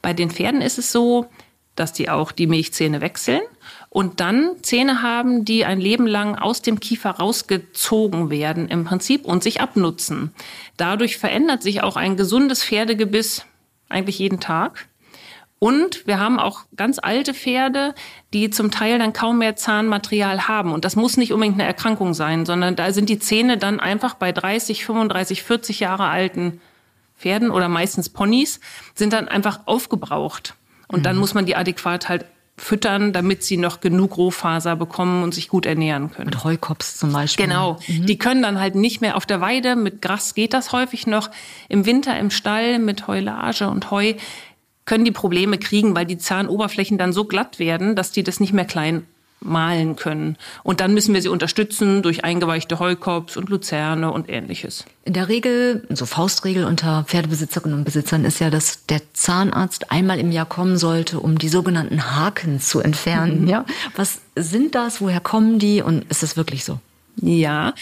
Bei 0.00 0.12
den 0.12 0.30
Pferden 0.30 0.60
ist 0.60 0.78
es 0.78 0.92
so, 0.92 1.26
dass 1.76 1.92
die 1.92 2.10
auch 2.10 2.32
die 2.32 2.46
Milchzähne 2.46 3.00
wechseln 3.00 3.42
und 3.88 4.20
dann 4.20 4.56
Zähne 4.62 5.02
haben, 5.02 5.44
die 5.44 5.64
ein 5.64 5.80
Leben 5.80 6.06
lang 6.06 6.36
aus 6.36 6.60
dem 6.60 6.80
Kiefer 6.80 7.10
rausgezogen 7.10 8.30
werden 8.30 8.68
im 8.68 8.84
Prinzip 8.84 9.24
und 9.24 9.42
sich 9.42 9.60
abnutzen. 9.60 10.32
Dadurch 10.76 11.16
verändert 11.16 11.62
sich 11.62 11.82
auch 11.82 11.96
ein 11.96 12.16
gesundes 12.16 12.64
Pferdegebiss 12.64 13.46
eigentlich 13.88 14.18
jeden 14.18 14.40
Tag. 14.40 14.88
Und 15.58 16.06
wir 16.06 16.18
haben 16.18 16.38
auch 16.38 16.60
ganz 16.76 16.98
alte 16.98 17.32
Pferde, 17.32 17.94
die 18.34 18.50
zum 18.50 18.70
Teil 18.70 18.98
dann 18.98 19.14
kaum 19.14 19.38
mehr 19.38 19.56
Zahnmaterial 19.56 20.48
haben. 20.48 20.72
Und 20.72 20.84
das 20.84 20.96
muss 20.96 21.16
nicht 21.16 21.32
unbedingt 21.32 21.58
eine 21.58 21.66
Erkrankung 21.66 22.12
sein, 22.12 22.44
sondern 22.44 22.76
da 22.76 22.92
sind 22.92 23.08
die 23.08 23.18
Zähne 23.18 23.56
dann 23.56 23.80
einfach 23.80 24.14
bei 24.14 24.32
30, 24.32 24.84
35, 24.84 25.42
40 25.42 25.80
Jahre 25.80 26.08
alten 26.08 26.60
Pferden 27.18 27.50
oder 27.50 27.68
meistens 27.68 28.10
Ponys, 28.10 28.60
sind 28.94 29.14
dann 29.14 29.28
einfach 29.28 29.60
aufgebraucht. 29.64 30.54
Und 30.88 31.00
mhm. 31.00 31.04
dann 31.04 31.16
muss 31.16 31.34
man 31.34 31.46
die 31.46 31.56
adäquat 31.56 32.08
halt 32.08 32.24
füttern, 32.58 33.12
damit 33.12 33.44
sie 33.44 33.58
noch 33.58 33.80
genug 33.80 34.16
Rohfaser 34.16 34.76
bekommen 34.76 35.22
und 35.22 35.34
sich 35.34 35.48
gut 35.48 35.66
ernähren 35.66 36.10
können. 36.10 36.30
Mit 36.30 36.42
Heukops 36.42 36.96
zum 36.96 37.12
Beispiel. 37.12 37.46
Genau. 37.46 37.78
Mhm. 37.86 38.06
Die 38.06 38.18
können 38.18 38.42
dann 38.42 38.58
halt 38.58 38.74
nicht 38.74 39.00
mehr 39.00 39.16
auf 39.16 39.26
der 39.26 39.40
Weide. 39.40 39.76
Mit 39.76 40.00
Gras 40.00 40.34
geht 40.34 40.54
das 40.54 40.72
häufig 40.72 41.06
noch. 41.06 41.30
Im 41.68 41.84
Winter 41.84 42.18
im 42.18 42.30
Stall 42.30 42.78
mit 42.78 43.06
Heulage 43.08 43.68
und 43.68 43.90
Heu 43.90 44.14
können 44.86 45.04
die 45.04 45.12
Probleme 45.12 45.58
kriegen, 45.58 45.94
weil 45.94 46.06
die 46.06 46.16
Zahnoberflächen 46.16 46.96
dann 46.96 47.12
so 47.12 47.24
glatt 47.24 47.58
werden, 47.58 47.94
dass 47.96 48.12
die 48.12 48.22
das 48.22 48.40
nicht 48.40 48.52
mehr 48.52 48.64
klein 48.64 49.04
malen 49.40 49.96
können. 49.96 50.36
Und 50.62 50.80
dann 50.80 50.94
müssen 50.94 51.14
wir 51.14 51.22
sie 51.22 51.28
unterstützen 51.28 52.02
durch 52.02 52.24
eingeweichte 52.24 52.78
Heukops 52.78 53.36
und 53.36 53.48
Luzerne 53.48 54.10
und 54.10 54.28
ähnliches. 54.28 54.84
In 55.04 55.12
der 55.12 55.28
Regel, 55.28 55.86
so 55.90 56.06
Faustregel 56.06 56.64
unter 56.64 57.04
Pferdebesitzerinnen 57.04 57.78
und 57.78 57.84
Besitzern 57.84 58.24
ist 58.24 58.40
ja, 58.40 58.50
dass 58.50 58.86
der 58.86 59.00
Zahnarzt 59.12 59.90
einmal 59.90 60.18
im 60.18 60.32
Jahr 60.32 60.46
kommen 60.46 60.78
sollte, 60.78 61.20
um 61.20 61.38
die 61.38 61.48
sogenannten 61.48 62.16
Haken 62.16 62.60
zu 62.60 62.80
entfernen. 62.80 63.42
Mhm. 63.42 63.48
Ja, 63.48 63.64
was 63.94 64.20
sind 64.34 64.74
das? 64.74 65.00
Woher 65.00 65.20
kommen 65.20 65.58
die? 65.58 65.82
Und 65.82 66.10
ist 66.10 66.22
das 66.22 66.36
wirklich 66.36 66.64
so? 66.64 66.80
Ja, 67.16 67.74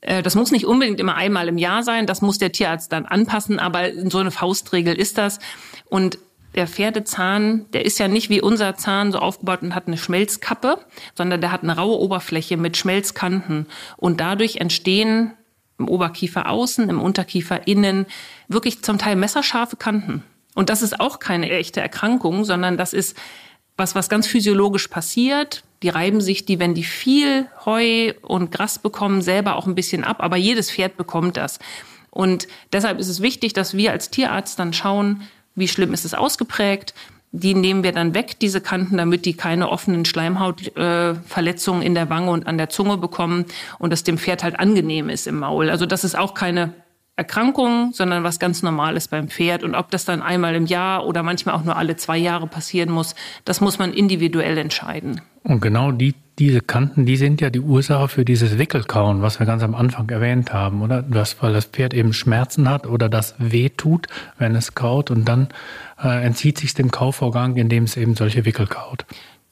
äh, 0.00 0.22
das 0.22 0.34
muss 0.34 0.50
nicht 0.50 0.66
unbedingt 0.66 1.00
immer 1.00 1.14
einmal 1.14 1.48
im 1.48 1.58
Jahr 1.58 1.82
sein, 1.82 2.06
das 2.06 2.22
muss 2.22 2.38
der 2.38 2.52
Tierarzt 2.52 2.92
dann 2.92 3.06
anpassen, 3.06 3.58
aber 3.58 3.90
so 4.08 4.18
eine 4.18 4.30
Faustregel 4.30 4.94
ist 4.94 5.18
das. 5.18 5.38
Und 5.86 6.18
der 6.58 6.66
Pferdezahn, 6.66 7.66
der 7.72 7.86
ist 7.86 7.98
ja 7.98 8.08
nicht 8.08 8.28
wie 8.28 8.42
unser 8.42 8.76
Zahn 8.76 9.12
so 9.12 9.20
aufgebaut 9.20 9.62
und 9.62 9.74
hat 9.74 9.86
eine 9.86 9.96
Schmelzkappe, 9.96 10.78
sondern 11.14 11.40
der 11.40 11.52
hat 11.52 11.62
eine 11.62 11.76
raue 11.76 11.98
Oberfläche 11.98 12.56
mit 12.56 12.76
Schmelzkanten. 12.76 13.66
Und 13.96 14.20
dadurch 14.20 14.56
entstehen 14.56 15.32
im 15.78 15.88
Oberkiefer 15.88 16.48
außen, 16.50 16.88
im 16.90 17.00
Unterkiefer 17.00 17.66
innen 17.68 18.06
wirklich 18.48 18.82
zum 18.82 18.98
Teil 18.98 19.14
messerscharfe 19.14 19.76
Kanten. 19.76 20.24
Und 20.56 20.68
das 20.68 20.82
ist 20.82 20.98
auch 20.98 21.20
keine 21.20 21.48
echte 21.50 21.80
Erkrankung, 21.80 22.44
sondern 22.44 22.76
das 22.76 22.92
ist 22.92 23.16
was, 23.76 23.94
was 23.94 24.08
ganz 24.08 24.26
physiologisch 24.26 24.88
passiert. 24.88 25.62
Die 25.84 25.88
reiben 25.88 26.20
sich 26.20 26.44
die, 26.44 26.58
wenn 26.58 26.74
die 26.74 26.82
viel 26.82 27.46
Heu 27.64 28.14
und 28.22 28.50
Gras 28.50 28.80
bekommen, 28.80 29.22
selber 29.22 29.54
auch 29.54 29.68
ein 29.68 29.76
bisschen 29.76 30.02
ab. 30.02 30.16
Aber 30.18 30.36
jedes 30.36 30.72
Pferd 30.72 30.96
bekommt 30.96 31.36
das. 31.36 31.60
Und 32.10 32.48
deshalb 32.72 32.98
ist 32.98 33.08
es 33.08 33.22
wichtig, 33.22 33.52
dass 33.52 33.76
wir 33.76 33.92
als 33.92 34.10
Tierarzt 34.10 34.58
dann 34.58 34.72
schauen, 34.72 35.22
wie 35.58 35.68
schlimm 35.68 35.92
ist 35.92 36.04
es 36.04 36.14
ausgeprägt. 36.14 36.94
Die 37.30 37.54
nehmen 37.54 37.82
wir 37.82 37.92
dann 37.92 38.14
weg, 38.14 38.38
diese 38.40 38.62
Kanten, 38.62 38.96
damit 38.96 39.26
die 39.26 39.34
keine 39.34 39.68
offenen 39.68 40.06
Schleimhautverletzungen 40.06 41.82
äh, 41.82 41.86
in 41.86 41.94
der 41.94 42.08
Wange 42.08 42.30
und 42.30 42.46
an 42.46 42.56
der 42.56 42.70
Zunge 42.70 42.96
bekommen 42.96 43.44
und 43.78 43.92
es 43.92 44.02
dem 44.02 44.16
Pferd 44.16 44.42
halt 44.42 44.58
angenehm 44.58 45.10
ist 45.10 45.26
im 45.26 45.40
Maul. 45.40 45.68
Also 45.68 45.84
das 45.84 46.04
ist 46.04 46.16
auch 46.16 46.32
keine 46.32 46.72
Erkrankung, 47.18 47.90
sondern 47.92 48.22
was 48.22 48.38
ganz 48.38 48.62
Normales 48.62 49.08
beim 49.08 49.28
Pferd. 49.28 49.64
Und 49.64 49.74
ob 49.74 49.90
das 49.90 50.04
dann 50.04 50.22
einmal 50.22 50.54
im 50.54 50.66
Jahr 50.66 51.04
oder 51.04 51.24
manchmal 51.24 51.56
auch 51.56 51.64
nur 51.64 51.76
alle 51.76 51.96
zwei 51.96 52.16
Jahre 52.16 52.46
passieren 52.46 52.90
muss, 52.90 53.16
das 53.44 53.60
muss 53.60 53.78
man 53.78 53.92
individuell 53.92 54.56
entscheiden. 54.56 55.20
Und 55.42 55.60
genau 55.60 55.90
die, 55.90 56.14
diese 56.38 56.60
Kanten, 56.60 57.06
die 57.06 57.16
sind 57.16 57.40
ja 57.40 57.50
die 57.50 57.58
Ursache 57.58 58.06
für 58.06 58.24
dieses 58.24 58.56
Wickelkauen, 58.56 59.20
was 59.20 59.40
wir 59.40 59.46
ganz 59.46 59.64
am 59.64 59.74
Anfang 59.74 60.08
erwähnt 60.10 60.52
haben, 60.52 60.80
oder? 60.80 61.02
Das, 61.02 61.42
weil 61.42 61.52
das 61.52 61.64
Pferd 61.64 61.92
eben 61.92 62.12
Schmerzen 62.12 62.68
hat 62.70 62.86
oder 62.86 63.08
das 63.08 63.34
weh 63.38 63.68
tut, 63.68 64.06
wenn 64.38 64.54
es 64.54 64.76
kaut 64.76 65.10
und 65.10 65.24
dann 65.24 65.48
äh, 66.00 66.24
entzieht 66.24 66.58
sich 66.58 66.74
dem 66.74 66.92
Kaufvorgang, 66.92 67.56
indem 67.56 67.82
es 67.84 67.96
eben 67.96 68.14
solche 68.14 68.44
Wickel 68.44 68.68
kaut. 68.68 69.04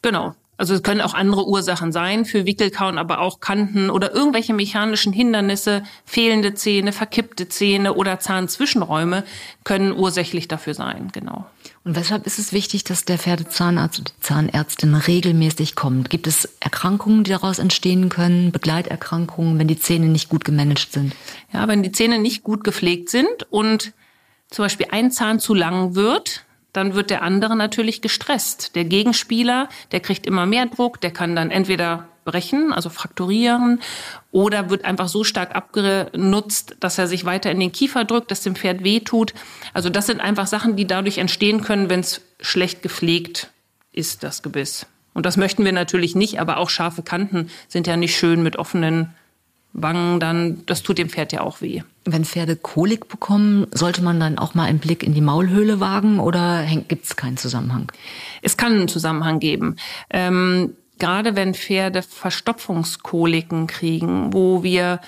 Genau. 0.02 0.34
Also 0.58 0.74
es 0.74 0.82
können 0.82 1.02
auch 1.02 1.14
andere 1.14 1.46
Ursachen 1.46 1.92
sein 1.92 2.24
für 2.24 2.46
Wickelkauen, 2.46 2.96
aber 2.96 3.20
auch 3.20 3.40
Kanten 3.40 3.90
oder 3.90 4.14
irgendwelche 4.14 4.54
mechanischen 4.54 5.12
Hindernisse, 5.12 5.82
fehlende 6.04 6.54
Zähne, 6.54 6.92
verkippte 6.92 7.48
Zähne 7.48 7.94
oder 7.94 8.18
Zahnzwischenräume 8.20 9.24
können 9.64 9.92
ursächlich 9.92 10.48
dafür 10.48 10.74
sein, 10.74 11.10
genau. 11.12 11.44
Und 11.84 11.94
weshalb 11.94 12.26
ist 12.26 12.38
es 12.38 12.52
wichtig, 12.52 12.84
dass 12.84 13.04
der 13.04 13.18
Pferdezahnarzt 13.18 14.00
oder 14.00 14.10
die 14.16 14.22
Zahnärztin 14.22 14.94
regelmäßig 14.94 15.76
kommt? 15.76 16.10
Gibt 16.10 16.26
es 16.26 16.48
Erkrankungen, 16.58 17.22
die 17.22 17.30
daraus 17.30 17.58
entstehen 17.58 18.08
können, 18.08 18.50
Begleiterkrankungen, 18.50 19.58
wenn 19.58 19.68
die 19.68 19.78
Zähne 19.78 20.06
nicht 20.06 20.28
gut 20.28 20.44
gemanagt 20.44 20.92
sind? 20.92 21.14
Ja, 21.52 21.68
wenn 21.68 21.82
die 21.82 21.92
Zähne 21.92 22.18
nicht 22.18 22.42
gut 22.42 22.64
gepflegt 22.64 23.10
sind 23.10 23.46
und 23.50 23.92
zum 24.50 24.64
Beispiel 24.64 24.86
ein 24.90 25.10
Zahn 25.10 25.38
zu 25.38 25.54
lang 25.54 25.94
wird, 25.94 26.44
dann 26.76 26.94
wird 26.94 27.10
der 27.10 27.22
andere 27.22 27.56
natürlich 27.56 28.02
gestresst. 28.02 28.74
Der 28.74 28.84
Gegenspieler, 28.84 29.68
der 29.92 30.00
kriegt 30.00 30.26
immer 30.26 30.46
mehr 30.46 30.66
Druck, 30.66 31.00
der 31.00 31.10
kann 31.10 31.34
dann 31.34 31.50
entweder 31.50 32.08
brechen, 32.24 32.72
also 32.72 32.90
frakturieren, 32.90 33.80
oder 34.32 34.68
wird 34.68 34.84
einfach 34.84 35.08
so 35.08 35.24
stark 35.24 35.54
abgenutzt, 35.54 36.76
dass 36.80 36.98
er 36.98 37.06
sich 37.06 37.24
weiter 37.24 37.50
in 37.50 37.60
den 37.60 37.72
Kiefer 37.72 38.04
drückt, 38.04 38.30
dass 38.30 38.42
dem 38.42 38.56
Pferd 38.56 38.84
wehtut. 38.84 39.32
Also 39.72 39.88
das 39.88 40.06
sind 40.06 40.20
einfach 40.20 40.46
Sachen, 40.46 40.76
die 40.76 40.86
dadurch 40.86 41.18
entstehen 41.18 41.62
können, 41.62 41.88
wenn 41.88 42.00
es 42.00 42.20
schlecht 42.40 42.82
gepflegt 42.82 43.50
ist, 43.92 44.22
das 44.22 44.42
Gebiss. 44.42 44.86
Und 45.14 45.24
das 45.24 45.38
möchten 45.38 45.64
wir 45.64 45.72
natürlich 45.72 46.14
nicht, 46.14 46.40
aber 46.40 46.58
auch 46.58 46.68
scharfe 46.68 47.02
Kanten 47.02 47.48
sind 47.68 47.86
ja 47.86 47.96
nicht 47.96 48.16
schön 48.16 48.42
mit 48.42 48.56
offenen 48.56 49.14
Wangen, 49.72 50.20
dann, 50.20 50.66
das 50.66 50.82
tut 50.82 50.98
dem 50.98 51.08
Pferd 51.08 51.32
ja 51.32 51.40
auch 51.40 51.62
weh. 51.62 51.82
Wenn 52.08 52.24
Pferde 52.24 52.54
Kolik 52.54 53.08
bekommen, 53.08 53.66
sollte 53.72 54.00
man 54.00 54.20
dann 54.20 54.38
auch 54.38 54.54
mal 54.54 54.64
einen 54.64 54.78
Blick 54.78 55.02
in 55.02 55.12
die 55.12 55.20
Maulhöhle 55.20 55.80
wagen 55.80 56.20
oder 56.20 56.64
gibt 56.86 57.04
es 57.04 57.16
keinen 57.16 57.36
Zusammenhang? 57.36 57.90
Es 58.42 58.56
kann 58.56 58.72
einen 58.74 58.88
Zusammenhang 58.88 59.40
geben. 59.40 59.74
Ähm, 60.08 60.76
gerade 61.00 61.34
wenn 61.34 61.54
Pferde 61.54 62.02
Verstopfungskoliken 62.02 63.66
kriegen, 63.66 64.32
wo 64.32 64.62
wir 64.62 65.00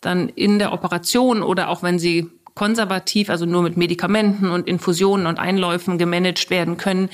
dann 0.00 0.30
in 0.30 0.58
der 0.58 0.72
Operation 0.72 1.42
oder 1.42 1.68
auch 1.68 1.82
wenn 1.82 1.98
sie 1.98 2.30
konservativ, 2.54 3.28
also 3.28 3.44
nur 3.44 3.62
mit 3.62 3.76
Medikamenten 3.76 4.48
und 4.48 4.66
Infusionen 4.66 5.26
und 5.26 5.38
Einläufen 5.38 5.98
gemanagt 5.98 6.48
werden 6.48 6.78
können, 6.78 7.10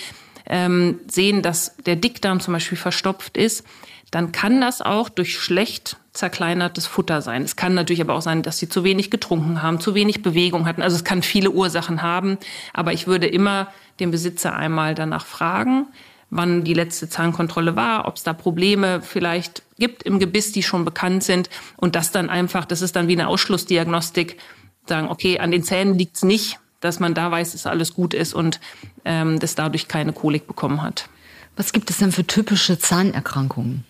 ähm, 0.47 1.01
sehen, 1.09 1.43
dass 1.43 1.77
der 1.87 1.97
Dickdarm 1.97 2.41
zum 2.41 2.55
Beispiel 2.55 2.79
verstopft 2.79 3.37
ist, 3.37 3.65
dann 4.11 4.31
kann 4.31 4.61
das 4.61 4.81
auch 4.81 5.09
durch 5.09 5.37
schlecht 5.39 5.97
zerkleinertes 6.15 6.87
Futter 6.87 7.21
sein. 7.21 7.43
Es 7.43 7.57
kann 7.57 7.75
natürlich 7.75 8.01
aber 8.01 8.15
auch 8.15 8.23
sein, 8.23 8.43
dass 8.43 8.59
sie 8.59 8.69
zu 8.69 8.85
wenig 8.85 9.11
getrunken 9.11 9.63
haben, 9.63 9.81
zu 9.81 9.95
wenig 9.95 10.23
Bewegung 10.23 10.65
hatten. 10.67 10.81
Also 10.81 10.97
es 10.97 11.05
kann 11.05 11.23
viele 11.23 11.51
Ursachen 11.51 12.03
haben. 12.03 12.39
Aber 12.73 12.93
ich 12.93 13.09
würde 13.09 13.27
immer 13.27 13.69
den 13.99 14.13
Besitzer 14.13 14.55
einmal 14.55 14.95
danach 14.95 15.27
fragen, 15.27 15.89
wann 16.31 16.63
die 16.63 16.75
letzte 16.75 17.09
Zahnkontrolle 17.09 17.75
war, 17.75 18.07
ob 18.07 18.17
es 18.17 18.23
da 18.23 18.33
Probleme 18.33 19.03
vielleicht 19.03 19.63
gibt 19.79 20.05
im 20.05 20.21
Gebiss, 20.21 20.53
die 20.53 20.63
schon 20.63 20.85
bekannt 20.85 21.25
sind. 21.25 21.51
Und 21.77 21.97
das 21.97 22.13
dann 22.13 22.31
einfach, 22.31 22.65
das 22.65 22.81
ist 22.81 22.95
dann 22.95 23.09
wie 23.09 23.13
eine 23.13 23.27
Ausschlussdiagnostik, 23.27 24.39
sagen, 24.87 25.09
okay, 25.09 25.41
an 25.41 25.51
den 25.51 25.65
Zähnen 25.65 25.99
liegt's 25.99 26.23
nicht, 26.23 26.61
dass 26.79 27.01
man 27.01 27.15
da 27.15 27.31
weiß, 27.31 27.53
dass 27.53 27.67
alles 27.67 27.95
gut 27.95 28.15
ist 28.15 28.35
und 28.35 28.61
ähm, 29.05 29.41
das 29.41 29.57
dadurch 29.57 29.89
keine 29.89 30.13
Kolik 30.13 30.47
bekommen 30.47 30.83
hat. 30.83 31.09
Was 31.57 31.73
gibt 31.73 31.91
es 31.91 31.99
denn 31.99 32.13
für 32.13 32.27
typische 32.27 32.79
Zahnerkrankungen? 32.79 33.85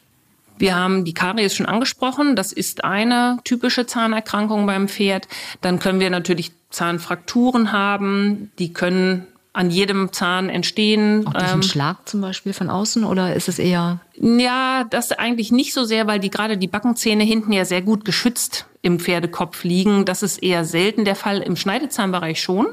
Wir 0.58 0.76
haben 0.76 1.04
die 1.04 1.14
Karies 1.14 1.54
schon 1.54 1.66
angesprochen. 1.66 2.36
Das 2.36 2.52
ist 2.52 2.84
eine 2.84 3.38
typische 3.44 3.86
Zahnerkrankung 3.86 4.66
beim 4.66 4.88
Pferd. 4.88 5.28
Dann 5.60 5.78
können 5.78 6.00
wir 6.00 6.10
natürlich 6.10 6.52
Zahnfrakturen 6.70 7.72
haben. 7.72 8.50
Die 8.58 8.72
können 8.72 9.26
an 9.54 9.70
jedem 9.70 10.12
Zahn 10.12 10.50
entstehen. 10.50 11.26
Auch 11.26 11.32
durch 11.32 11.44
einen 11.44 11.54
ähm, 11.54 11.62
Schlag 11.62 12.08
zum 12.08 12.20
Beispiel 12.20 12.52
von 12.52 12.68
außen 12.68 13.04
oder 13.04 13.34
ist 13.34 13.48
es 13.48 13.58
eher? 13.58 14.00
Ja, 14.16 14.84
das 14.90 15.12
eigentlich 15.12 15.52
nicht 15.52 15.72
so 15.72 15.84
sehr, 15.84 16.06
weil 16.06 16.18
die 16.18 16.30
gerade 16.30 16.58
die 16.58 16.66
Backenzähne 16.66 17.22
hinten 17.22 17.52
ja 17.52 17.64
sehr 17.64 17.80
gut 17.80 18.04
geschützt 18.04 18.66
im 18.82 18.98
Pferdekopf 18.98 19.62
liegen. 19.64 20.04
Das 20.04 20.22
ist 20.22 20.42
eher 20.42 20.64
selten 20.64 21.04
der 21.04 21.14
Fall. 21.14 21.38
Im 21.40 21.56
Schneidezahnbereich 21.56 22.42
schon. 22.42 22.66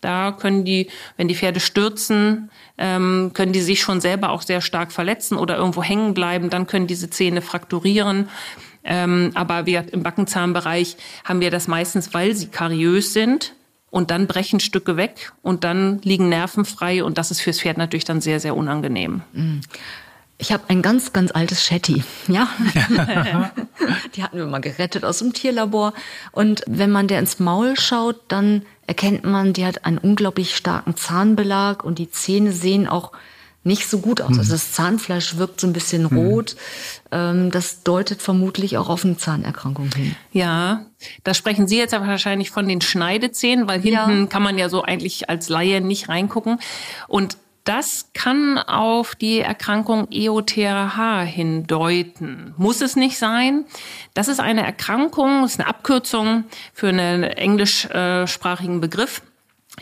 Da 0.00 0.32
können 0.32 0.64
die, 0.64 0.88
wenn 1.16 1.28
die 1.28 1.34
Pferde 1.34 1.60
stürzen, 1.60 2.50
ähm, 2.76 3.32
können 3.34 3.52
die 3.52 3.60
sich 3.60 3.80
schon 3.80 4.00
selber 4.00 4.30
auch 4.30 4.42
sehr 4.42 4.60
stark 4.60 4.92
verletzen 4.92 5.36
oder 5.36 5.56
irgendwo 5.56 5.82
hängen 5.82 6.14
bleiben. 6.14 6.50
Dann 6.50 6.66
können 6.66 6.86
diese 6.86 7.10
Zähne 7.10 7.42
frakturieren. 7.42 8.28
Ähm, 8.84 9.32
aber 9.34 9.66
wir, 9.66 9.92
im 9.92 10.02
Backenzahnbereich 10.02 10.96
haben 11.24 11.40
wir 11.40 11.50
das 11.50 11.68
meistens, 11.68 12.14
weil 12.14 12.34
sie 12.34 12.46
kariös 12.48 13.12
sind. 13.12 13.54
Und 13.90 14.10
dann 14.10 14.26
brechen 14.26 14.60
Stücke 14.60 14.98
weg 14.98 15.32
und 15.40 15.64
dann 15.64 16.00
liegen 16.02 16.28
Nerven 16.28 16.66
frei. 16.66 17.02
Und 17.02 17.16
das 17.16 17.30
ist 17.30 17.40
fürs 17.40 17.60
Pferd 17.60 17.78
natürlich 17.78 18.04
dann 18.04 18.20
sehr, 18.20 18.38
sehr 18.38 18.54
unangenehm. 18.54 19.22
Mhm. 19.32 19.62
Ich 20.36 20.52
habe 20.52 20.64
ein 20.68 20.82
ganz, 20.82 21.12
ganz 21.12 21.32
altes 21.32 21.64
Shetty, 21.64 22.04
ja. 22.28 22.48
die 24.14 24.22
hatten 24.22 24.36
wir 24.36 24.46
mal 24.46 24.60
gerettet 24.60 25.04
aus 25.04 25.18
dem 25.18 25.32
Tierlabor. 25.32 25.94
Und 26.30 26.62
wenn 26.68 26.92
man 26.92 27.08
der 27.08 27.18
ins 27.18 27.40
Maul 27.40 27.76
schaut, 27.76 28.20
dann 28.28 28.62
erkennt 28.88 29.24
man, 29.24 29.52
die 29.52 29.66
hat 29.66 29.84
einen 29.84 29.98
unglaublich 29.98 30.56
starken 30.56 30.96
Zahnbelag 30.96 31.84
und 31.84 31.98
die 31.98 32.10
Zähne 32.10 32.52
sehen 32.52 32.88
auch 32.88 33.12
nicht 33.62 33.86
so 33.88 33.98
gut 33.98 34.22
aus. 34.22 34.30
Mhm. 34.30 34.38
Also 34.38 34.52
das 34.52 34.72
Zahnfleisch 34.72 35.36
wirkt 35.36 35.60
so 35.60 35.66
ein 35.66 35.74
bisschen 35.74 36.04
mhm. 36.04 36.16
rot. 36.16 36.56
Mhm. 37.12 37.50
Das 37.50 37.82
deutet 37.82 38.22
vermutlich 38.22 38.78
auch 38.78 38.88
auf 38.88 39.04
eine 39.04 39.18
Zahnerkrankung 39.18 39.90
hin. 39.94 40.16
Ja, 40.32 40.86
da 41.22 41.34
sprechen 41.34 41.68
Sie 41.68 41.76
jetzt 41.76 41.92
aber 41.92 42.06
wahrscheinlich 42.06 42.50
von 42.50 42.66
den 42.66 42.80
Schneidezähnen, 42.80 43.68
weil 43.68 43.80
hinten 43.80 44.20
ja. 44.20 44.26
kann 44.26 44.42
man 44.42 44.56
ja 44.56 44.68
so 44.70 44.82
eigentlich 44.82 45.28
als 45.28 45.50
Laie 45.50 45.82
nicht 45.82 46.08
reingucken. 46.08 46.58
Und 47.08 47.36
das 47.68 48.08
kann 48.14 48.56
auf 48.56 49.14
die 49.14 49.40
Erkrankung 49.40 50.08
EOTRH 50.10 51.22
hindeuten. 51.24 52.54
Muss 52.56 52.80
es 52.80 52.96
nicht 52.96 53.18
sein. 53.18 53.66
Das 54.14 54.28
ist 54.28 54.40
eine 54.40 54.64
Erkrankung, 54.64 55.44
ist 55.44 55.60
eine 55.60 55.68
Abkürzung 55.68 56.44
für 56.72 56.88
einen 56.88 57.24
englischsprachigen 57.24 58.80
Begriff. 58.80 59.20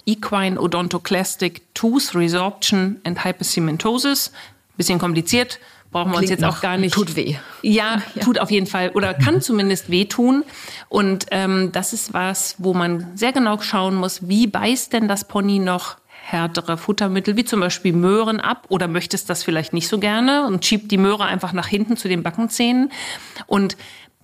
Equine 0.05 0.61
Odontoclastic 0.61 1.63
Tooth 1.75 2.17
Resorption 2.17 3.01
and 3.05 3.25
Hypercementosis. 3.25 4.33
Bisschen 4.77 4.99
kompliziert, 4.99 5.61
brauchen 5.93 6.11
wir 6.11 6.19
Klingt 6.19 6.33
uns 6.33 6.41
jetzt 6.41 6.45
auch 6.45 6.61
gar 6.61 6.79
nicht. 6.79 6.93
Tut 6.93 7.15
weh. 7.15 7.37
Ja, 7.63 8.03
ja, 8.17 8.23
tut 8.25 8.41
auf 8.41 8.51
jeden 8.51 8.67
Fall 8.67 8.91
oder 8.91 9.15
kann 9.15 9.41
zumindest 9.41 9.91
wehtun. 9.91 10.43
Und 10.89 11.27
ähm, 11.31 11.71
das 11.71 11.93
ist 11.93 12.13
was, 12.13 12.57
wo 12.59 12.75
man 12.75 13.17
sehr 13.17 13.33
genau 13.33 13.61
schauen 13.61 13.95
muss, 13.95 14.29
wie 14.29 14.49
beißt 14.49 14.93
denn 14.93 15.07
das 15.07 15.29
Pony 15.29 15.61
noch 15.61 15.99
härtere 16.27 16.77
Futtermittel, 16.77 17.37
wie 17.37 17.45
zum 17.45 17.61
Beispiel 17.61 17.93
Möhren 17.93 18.41
ab 18.41 18.67
oder 18.69 18.89
möchtest 18.89 19.31
das 19.31 19.45
vielleicht 19.45 19.73
nicht 19.73 19.87
so 19.87 19.99
gerne 19.99 20.45
und 20.47 20.65
schiebt 20.65 20.91
die 20.91 20.99
Möhre 20.99 21.25
einfach 21.25 21.53
nach 21.53 21.69
hinten 21.69 21.97
zu 21.97 22.09
den 22.09 22.25
Backenzähnen. 22.25 22.91
Und 23.47 23.77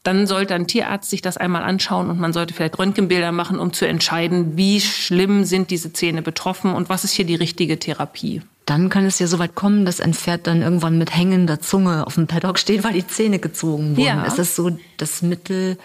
dann 0.03 0.27
sollte 0.27 0.55
ein 0.55 0.67
Tierarzt 0.67 1.11
sich 1.11 1.23
das 1.23 1.37
einmal 1.37 1.63
anschauen 1.63 2.11
und 2.11 2.19
man 2.19 2.33
sollte 2.33 2.55
vielleicht 2.55 2.77
Röntgenbilder 2.77 3.31
machen, 3.31 3.61
um 3.61 3.73
zu 3.73 3.87
entscheiden, 3.87 4.57
wie 4.57 4.81
schlimm 4.81 5.45
sind 5.45 5.71
diese 5.71 5.93
Zähne 5.93 6.23
betroffen 6.23 6.75
und 6.75 6.89
was 6.89 7.05
ist 7.05 7.13
hier 7.13 7.25
die 7.25 7.37
richtige 7.37 7.79
Therapie. 7.79 8.43
Dann 8.67 8.89
kann 8.89 9.05
es 9.05 9.21
ja 9.21 9.29
so 9.29 9.39
weit 9.39 9.55
kommen, 9.55 9.85
dass 9.85 10.01
ein 10.01 10.15
Pferd 10.15 10.49
dann 10.49 10.61
irgendwann 10.61 10.99
mit 10.99 11.17
hängender 11.17 11.61
Zunge 11.61 12.05
auf 12.05 12.15
dem 12.15 12.27
Paddock 12.27 12.59
steht, 12.59 12.83
weil 12.83 12.95
die 12.95 13.07
Zähne 13.07 13.39
gezogen 13.39 13.97
wurden. 13.97 14.07
Ja. 14.07 14.25
Ist 14.25 14.39
das 14.39 14.57
so 14.57 14.77
das 14.97 15.23
Mittel 15.23 15.79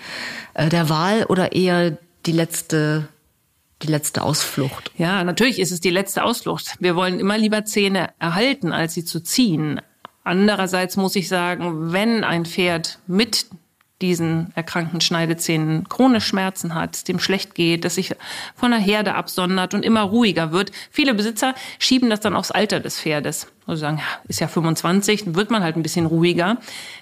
äh, 0.55 0.69
der 0.69 0.89
Wahl 0.89 1.25
oder 1.25 1.51
eher 1.51 1.97
die 2.25 2.31
letzte 2.31 3.07
die 3.81 3.87
letzte 3.87 4.23
Ausflucht. 4.23 4.91
Ja, 4.97 5.23
natürlich 5.23 5.59
ist 5.59 5.71
es 5.71 5.79
die 5.79 5.89
letzte 5.89 6.23
Ausflucht. 6.23 6.75
Wir 6.79 6.95
wollen 6.95 7.19
immer 7.19 7.37
lieber 7.37 7.65
Zähne 7.65 8.09
erhalten, 8.19 8.71
als 8.71 8.93
sie 8.93 9.05
zu 9.05 9.21
ziehen. 9.21 9.81
Andererseits 10.23 10.97
muss 10.97 11.15
ich 11.15 11.27
sagen, 11.29 11.91
wenn 11.93 12.23
ein 12.23 12.45
Pferd 12.45 12.99
mit 13.07 13.45
diesen 14.01 14.51
erkrankten 14.53 15.01
Schneidezähnen 15.01 15.89
chronisch 15.89 16.25
Schmerzen 16.25 16.75
hat, 16.75 17.07
dem 17.07 17.19
schlecht 17.19 17.55
geht, 17.55 17.83
dass 17.83 17.95
sich 17.95 18.15
von 18.55 18.71
der 18.71 18.79
Herde 18.79 19.15
absondert 19.15 19.73
und 19.73 19.83
immer 19.83 20.01
ruhiger 20.01 20.51
wird. 20.51 20.71
Viele 20.91 21.15
Besitzer 21.15 21.55
schieben 21.79 22.09
das 22.09 22.19
dann 22.19 22.35
aufs 22.35 22.51
Alter 22.51 22.79
des 22.79 22.99
Pferdes. 22.99 23.47
Also 23.65 23.81
sagen, 23.81 23.97
ja, 23.97 24.03
ist 24.27 24.39
ja 24.39 24.47
25, 24.47 25.25
dann 25.25 25.35
wird 25.35 25.49
man 25.49 25.63
halt 25.63 25.75
ein 25.75 25.83
bisschen 25.83 26.05
ruhiger. 26.05 26.57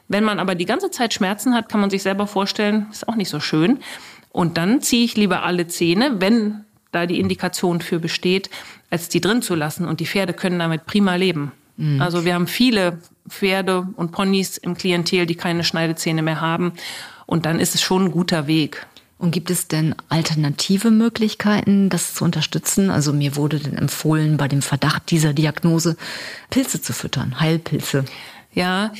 Wenn 0.08 0.24
man 0.24 0.40
aber 0.40 0.56
die 0.56 0.66
ganze 0.66 0.90
Zeit 0.90 1.14
Schmerzen 1.14 1.54
hat, 1.54 1.68
kann 1.68 1.82
man 1.82 1.90
sich 1.90 2.04
selber 2.04 2.28
vorstellen, 2.28 2.88
ist 2.92 3.08
auch 3.10 3.16
nicht 3.16 3.30
so 3.30 3.40
schön. 3.40 3.80
Und 4.30 4.58
dann 4.58 4.82
ziehe 4.82 5.06
ich 5.06 5.16
lieber 5.16 5.44
alle 5.44 5.68
Zähne, 5.68 6.16
wenn 6.20 6.65
da 6.96 7.06
die 7.06 7.20
Indikation 7.20 7.82
für 7.82 8.00
besteht, 8.00 8.50
als 8.90 9.10
die 9.10 9.22
drin 9.22 9.44
zu 9.44 9.54
lassen. 9.54 9.86
Und 9.86 10.00
die 10.00 10.08
Pferde 10.08 10.34
können 10.34 10.58
damit 10.58 10.88
prima 10.88 11.16
leben. 11.16 11.52
Mhm. 11.78 12.02
Also 12.02 12.26
wir 12.26 12.34
haben 12.34 12.48
viele 12.48 13.00
Pferde 13.30 13.88
und 13.96 14.12
Ponys 14.12 14.58
im 14.58 14.76
Klientel, 14.76 15.26
die 15.26 15.36
keine 15.36 15.64
Schneidezähne 15.64 16.22
mehr 16.22 16.42
haben. 16.42 16.74
Und 17.26 17.46
dann 17.46 17.60
ist 17.60 17.76
es 17.76 17.82
schon 17.82 18.06
ein 18.06 18.12
guter 18.12 18.48
Weg. 18.48 18.88
Und 19.18 19.32
gibt 19.32 19.50
es 19.50 19.68
denn 19.68 19.96
alternative 20.10 20.92
Möglichkeiten, 20.92 21.90
das 21.90 22.16
zu 22.16 22.26
unterstützen? 22.26 22.90
Also 22.90 23.14
mir 23.14 23.36
wurde 23.36 23.60
denn 23.60 23.78
empfohlen, 23.78 24.38
bei 24.38 24.48
dem 24.48 24.62
Verdacht 24.62 25.10
dieser 25.10 25.34
Diagnose 25.34 25.96
Pilze 26.50 26.82
zu 26.82 26.92
füttern, 26.92 27.40
Heilpilze. 27.40 28.06
Ja, 28.54 28.92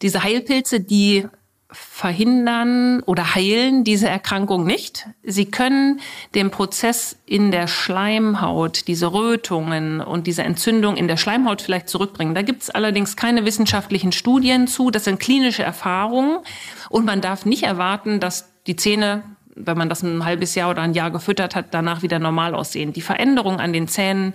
diese 0.00 0.22
Heilpilze, 0.22 0.80
die 0.80 1.26
verhindern 1.70 3.00
oder 3.00 3.34
heilen 3.34 3.84
diese 3.84 4.08
Erkrankung 4.08 4.64
nicht. 4.64 5.06
Sie 5.22 5.46
können 5.46 6.00
den 6.34 6.50
Prozess 6.50 7.18
in 7.26 7.50
der 7.50 7.66
Schleimhaut, 7.66 8.86
diese 8.86 9.12
Rötungen 9.12 10.00
und 10.00 10.26
diese 10.26 10.44
Entzündung 10.44 10.96
in 10.96 11.08
der 11.08 11.18
Schleimhaut 11.18 11.60
vielleicht 11.60 11.90
zurückbringen. 11.90 12.34
Da 12.34 12.40
gibt 12.40 12.62
es 12.62 12.70
allerdings 12.70 13.16
keine 13.16 13.44
wissenschaftlichen 13.44 14.12
Studien 14.12 14.66
zu. 14.66 14.90
Das 14.90 15.04
sind 15.04 15.20
klinische 15.20 15.62
Erfahrungen. 15.62 16.38
Und 16.88 17.04
man 17.04 17.20
darf 17.20 17.44
nicht 17.44 17.64
erwarten, 17.64 18.18
dass 18.18 18.50
die 18.66 18.76
Zähne, 18.76 19.22
wenn 19.54 19.76
man 19.76 19.90
das 19.90 20.02
ein 20.02 20.24
halbes 20.24 20.54
Jahr 20.54 20.70
oder 20.70 20.80
ein 20.80 20.94
Jahr 20.94 21.10
gefüttert 21.10 21.54
hat, 21.54 21.74
danach 21.74 22.00
wieder 22.00 22.18
normal 22.18 22.54
aussehen. 22.54 22.94
Die 22.94 23.02
Veränderungen 23.02 23.60
an 23.60 23.74
den 23.74 23.88
Zähnen, 23.88 24.32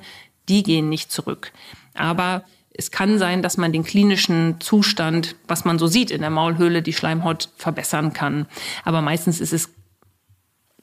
die 0.49 0.61
gehen 0.61 0.87
nicht 0.87 1.11
zurück. 1.11 1.51
Aber 1.95 2.43
es 2.73 2.91
kann 2.91 3.19
sein, 3.19 3.41
dass 3.41 3.57
man 3.57 3.71
den 3.71 3.83
klinischen 3.83 4.59
Zustand, 4.59 5.35
was 5.47 5.63
man 5.63 5.77
so 5.77 5.87
sieht 5.87 6.09
in 6.11 6.21
der 6.21 6.29
Maulhöhle, 6.31 6.81
die 6.81 6.93
Schleimhaut 6.93 7.49
verbessern 7.55 8.13
kann. 8.13 8.47
Aber 8.83 9.01
meistens 9.01 9.39
ist 9.39 9.53
es 9.53 9.69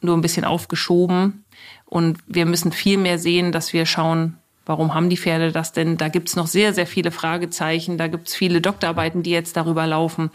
nur 0.01 0.17
ein 0.17 0.21
bisschen 0.21 0.45
aufgeschoben. 0.45 1.45
Und 1.85 2.19
wir 2.27 2.47
müssen 2.47 2.73
viel 2.73 2.97
mehr 2.97 3.19
sehen, 3.19 3.51
dass 3.51 3.73
wir 3.73 3.87
schauen, 3.87 4.39
warum 4.67 4.95
haben 4.95 5.11
die 5.11 5.17
Pferde 5.17 5.51
das 5.51 5.73
denn? 5.73 5.97
Da 5.97 6.09
gibt's 6.09 6.37
noch 6.37 6.47
sehr, 6.47 6.73
sehr 6.73 6.87
viele 6.87 7.11
Fragezeichen. 7.11 7.99
Da 7.99 8.07
gibt's 8.07 8.35
viele 8.37 8.61
Doktorarbeiten, 8.61 9.25
die 9.25 9.31
jetzt 9.31 9.57
darüber 9.57 9.87
laufen, 9.87 10.31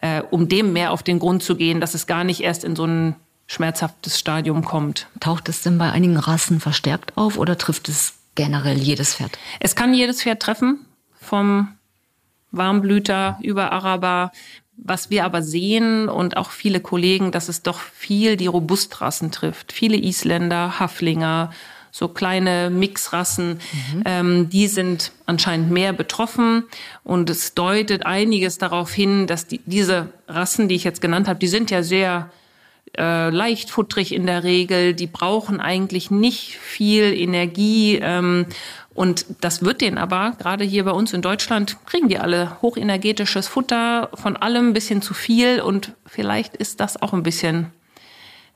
äh, 0.00 0.22
um 0.30 0.48
dem 0.48 0.72
mehr 0.72 0.92
auf 0.92 1.02
den 1.02 1.18
Grund 1.18 1.42
zu 1.42 1.56
gehen, 1.56 1.80
dass 1.80 1.94
es 1.94 2.06
gar 2.06 2.22
nicht 2.22 2.42
erst 2.42 2.62
in 2.62 2.76
so 2.76 2.86
ein 2.86 3.16
schmerzhaftes 3.48 4.18
Stadium 4.18 4.64
kommt. 4.64 5.08
Taucht 5.18 5.48
es 5.48 5.62
denn 5.62 5.78
bei 5.78 5.90
einigen 5.90 6.16
Rassen 6.16 6.60
verstärkt 6.60 7.16
auf 7.16 7.38
oder 7.38 7.58
trifft 7.58 7.88
es 7.88 8.14
generell 8.36 8.78
jedes 8.78 9.16
Pferd? 9.16 9.36
Es 9.58 9.74
kann 9.74 9.92
jedes 9.92 10.22
Pferd 10.22 10.40
treffen 10.40 10.86
vom 11.22 11.68
Warmblüter 12.50 13.38
über 13.40 13.72
Araber. 13.72 14.32
Was 14.76 15.10
wir 15.10 15.24
aber 15.24 15.42
sehen 15.42 16.08
und 16.08 16.36
auch 16.36 16.50
viele 16.50 16.80
Kollegen, 16.80 17.30
dass 17.30 17.48
es 17.48 17.62
doch 17.62 17.78
viel 17.78 18.36
die 18.36 18.46
Robustrassen 18.46 19.30
trifft. 19.30 19.72
Viele 19.72 19.96
Isländer, 19.96 20.80
Haflinger, 20.80 21.52
so 21.92 22.08
kleine 22.08 22.70
Mixrassen, 22.70 23.60
mhm. 23.94 24.02
ähm, 24.06 24.48
die 24.48 24.66
sind 24.66 25.12
anscheinend 25.26 25.70
mehr 25.70 25.92
betroffen. 25.92 26.64
Und 27.04 27.28
es 27.28 27.54
deutet 27.54 28.06
einiges 28.06 28.58
darauf 28.58 28.92
hin, 28.92 29.26
dass 29.26 29.46
die, 29.46 29.60
diese 29.66 30.08
Rassen, 30.26 30.68
die 30.68 30.74
ich 30.74 30.84
jetzt 30.84 31.02
genannt 31.02 31.28
habe, 31.28 31.38
die 31.38 31.48
sind 31.48 31.70
ja 31.70 31.82
sehr 31.82 32.30
äh, 32.98 33.30
leichtfutterig 33.30 34.12
in 34.14 34.26
der 34.26 34.42
Regel, 34.42 34.94
die 34.94 35.06
brauchen 35.06 35.60
eigentlich 35.60 36.10
nicht 36.10 36.56
viel 36.56 37.14
Energie. 37.14 37.98
Ähm, 38.02 38.46
und 38.94 39.26
das 39.40 39.64
wird 39.64 39.80
denen 39.80 39.98
aber, 39.98 40.34
gerade 40.38 40.64
hier 40.64 40.84
bei 40.84 40.90
uns 40.90 41.12
in 41.12 41.22
Deutschland, 41.22 41.78
kriegen 41.86 42.08
die 42.08 42.18
alle 42.18 42.60
hochenergetisches 42.60 43.48
Futter, 43.48 44.10
von 44.14 44.36
allem 44.36 44.68
ein 44.68 44.72
bisschen 44.72 45.00
zu 45.00 45.14
viel. 45.14 45.60
Und 45.62 45.92
vielleicht 46.06 46.56
ist 46.56 46.80
das 46.80 47.00
auch 47.00 47.14
ein 47.14 47.22
bisschen 47.22 47.70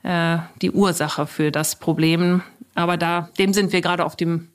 äh, 0.03 0.37
die 0.61 0.71
Ursache 0.71 1.25
für 1.25 1.51
das 1.51 1.77
Problem. 1.77 2.43
Aber 2.75 2.97
da, 2.97 3.29
dem 3.39 3.53
sind 3.53 3.71
wir 3.71 3.81
gerade 3.81 4.05
auf 4.05 4.15
dem 4.15 4.49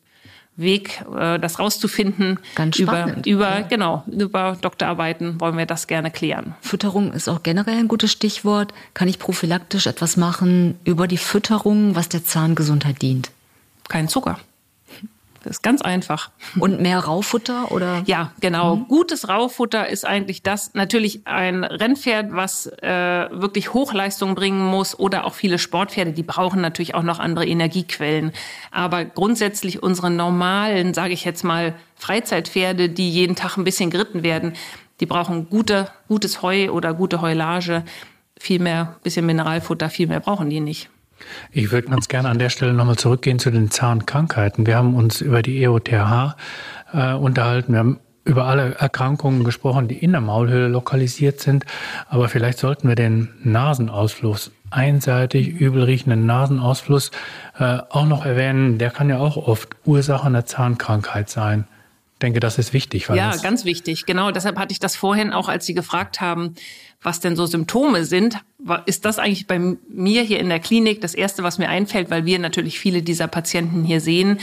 Weg, 0.55 1.05
äh, 1.18 1.40
das 1.40 1.59
rauszufinden. 1.59 2.38
Ganz 2.55 2.77
spannend. 2.77 3.27
Über, 3.27 3.49
über 3.49 3.59
ja. 3.59 3.66
genau, 3.66 4.05
über 4.07 4.57
Doktorarbeiten 4.61 5.40
wollen 5.40 5.59
wir 5.59 5.66
das 5.66 5.88
gerne 5.88 6.12
klären. 6.12 6.55
Fütterung 6.61 7.12
ist 7.12 7.29
auch 7.29 7.42
generell 7.42 7.79
ein 7.79 7.88
gutes 7.88 8.12
Stichwort. 8.12 8.73
Kann 8.95 9.09
ich 9.09 9.18
prophylaktisch 9.18 9.88
etwas 9.88 10.16
machen 10.16 10.79
über 10.85 11.09
die 11.09 11.16
Fütterung, 11.16 11.97
was 11.97 12.09
der 12.09 12.25
Zahngesundheit 12.25 13.03
dient? 13.03 13.33
Kein 13.88 14.09
Zucker. 14.09 14.38
Das 15.42 15.57
ist 15.57 15.62
ganz 15.62 15.83
einfach. 15.83 16.31
Und 16.59 16.81
mehr 16.81 17.00
Raufutter 17.00 17.72
oder? 17.72 18.02
Ja, 18.07 18.33
genau. 18.40 18.76
Mhm. 18.76 18.88
Gutes 18.88 19.28
Raufutter 19.28 19.88
ist 19.88 20.07
eigentlich 20.07 20.42
das. 20.42 20.74
Natürlich 20.74 21.26
ein 21.26 21.64
Rennpferd, 21.64 22.33
was 22.33 22.66
äh, 22.66 23.28
wirklich 23.31 23.74
Hochleistung 23.74 24.35
bringen 24.35 24.64
muss 24.64 24.98
oder 24.98 25.24
auch 25.24 25.35
viele 25.35 25.59
Sportpferde, 25.59 26.12
die 26.12 26.22
brauchen 26.22 26.61
natürlich 26.61 26.94
auch 26.94 27.02
noch 27.02 27.18
andere 27.18 27.46
Energiequellen. 27.46 28.33
Aber 28.70 29.05
grundsätzlich 29.05 29.83
unsere 29.83 30.11
normalen, 30.11 30.94
sage 30.94 31.12
ich 31.12 31.24
jetzt 31.24 31.42
mal, 31.44 31.74
Freizeitpferde, 31.96 32.88
die 32.88 33.11
jeden 33.11 33.37
Tag 33.37 33.57
ein 33.57 33.64
bisschen 33.64 33.90
geritten 33.90 34.22
werden, 34.22 34.55
die 35.00 35.07
brauchen 35.07 35.48
gute, 35.48 35.88
gutes 36.09 36.42
Heu 36.42 36.70
oder 36.70 36.94
gute 36.94 37.20
Heulage. 37.20 37.85
Viel 38.38 38.61
mehr, 38.61 38.96
bisschen 39.02 39.26
Mineralfutter, 39.26 39.90
viel 39.90 40.07
mehr 40.07 40.20
brauchen 40.20 40.50
die 40.50 40.61
nicht. 40.61 40.88
Ich 41.51 41.71
würde 41.73 41.89
ganz 41.89 42.09
gerne 42.09 42.29
an 42.29 42.39
der 42.39 42.51
Stelle 42.51 42.73
nochmal 42.73 42.97
zurückgehen 42.97 43.39
zu 43.39 43.51
den 43.51 43.71
Zahnkrankheiten. 43.71 44.67
Wir 44.67 44.77
haben 44.77 44.95
uns 44.95 45.21
über 45.21 45.43
die 45.43 45.63
EOTH 45.63 45.89
äh, 46.93 47.13
unterhalten. 47.15 47.73
Wir 47.73 47.79
haben 47.79 48.01
über 48.25 48.45
alle 48.45 48.75
Erkrankungen 48.75 49.45
gesprochen, 49.45 49.89
die 49.89 49.99
in 49.99 50.13
der 50.13 50.21
Maulhöhle 50.21 50.69
lokalisiert 50.69 51.41
sind. 51.41 51.65
Aber 52.09 52.29
vielleicht 52.29 52.59
sollten 52.59 52.89
wir 52.89 52.95
den 52.95 53.31
Nasenausfluss, 53.43 54.53
einseitig 54.71 55.49
übel 55.49 55.83
riechenden 55.83 56.25
Nasenausfluss, 56.27 57.11
äh, 57.59 57.79
auch 57.91 58.07
noch 58.07 58.25
erwähnen. 58.25 58.79
Der 58.79 58.91
kann 58.91 59.09
ja 59.09 59.19
auch 59.19 59.37
oft 59.37 59.71
Ursache 59.85 60.27
einer 60.27 60.47
Zahnkrankheit 60.47 61.29
sein 61.29 61.67
denke, 62.23 62.41
das 62.41 62.59
ist 62.59 62.73
wichtig. 62.73 63.09
Ja, 63.09 63.37
ganz 63.37 63.65
wichtig. 63.65 64.07
Genau, 64.07 64.31
deshalb 64.31 64.59
hatte 64.59 64.73
ich 64.73 64.79
das 64.79 64.97
vorhin 64.97 65.33
auch, 65.33 65.49
als 65.49 65.67
Sie 65.67 65.75
gefragt 65.75 66.21
haben, 66.21 66.55
was 67.03 67.21
denn 67.21 67.35
so 67.35 67.47
Symptome 67.47 68.05
sind, 68.05 68.39
ist 68.87 69.05
das 69.05 69.19
eigentlich 69.19 69.47
bei 69.47 69.59
mir 69.59 70.23
hier 70.23 70.39
in 70.39 70.49
der 70.49 70.61
Klinik 70.61 71.01
das 71.01 71.15
Erste, 71.15 71.43
was 71.43 71.59
mir 71.59 71.69
einfällt, 71.69 72.11
weil 72.11 72.25
wir 72.25 72.39
natürlich 72.39 72.79
viele 72.79 73.03
dieser 73.03 73.27
Patienten 73.27 73.85
hier 73.85 74.01
sehen. 74.01 74.39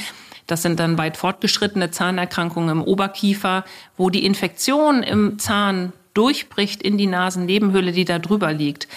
Das 0.46 0.62
sind 0.62 0.80
dann 0.80 0.98
weit 0.98 1.16
fortgeschrittene 1.16 1.92
Zahnerkrankungen 1.92 2.70
im 2.70 2.84
Oberkiefer, 2.84 3.64
wo 3.96 4.10
die 4.10 4.26
Infektion 4.26 5.04
im 5.04 5.40
Zahn 5.40 5.94
durchbricht 6.14 6.82
in 6.82 6.98
die 6.98 7.08
Nasennebenhöhle, 7.08 7.92
die 7.92 8.04
da 8.04 8.20
drüber 8.20 8.52
liegt. 8.52 8.88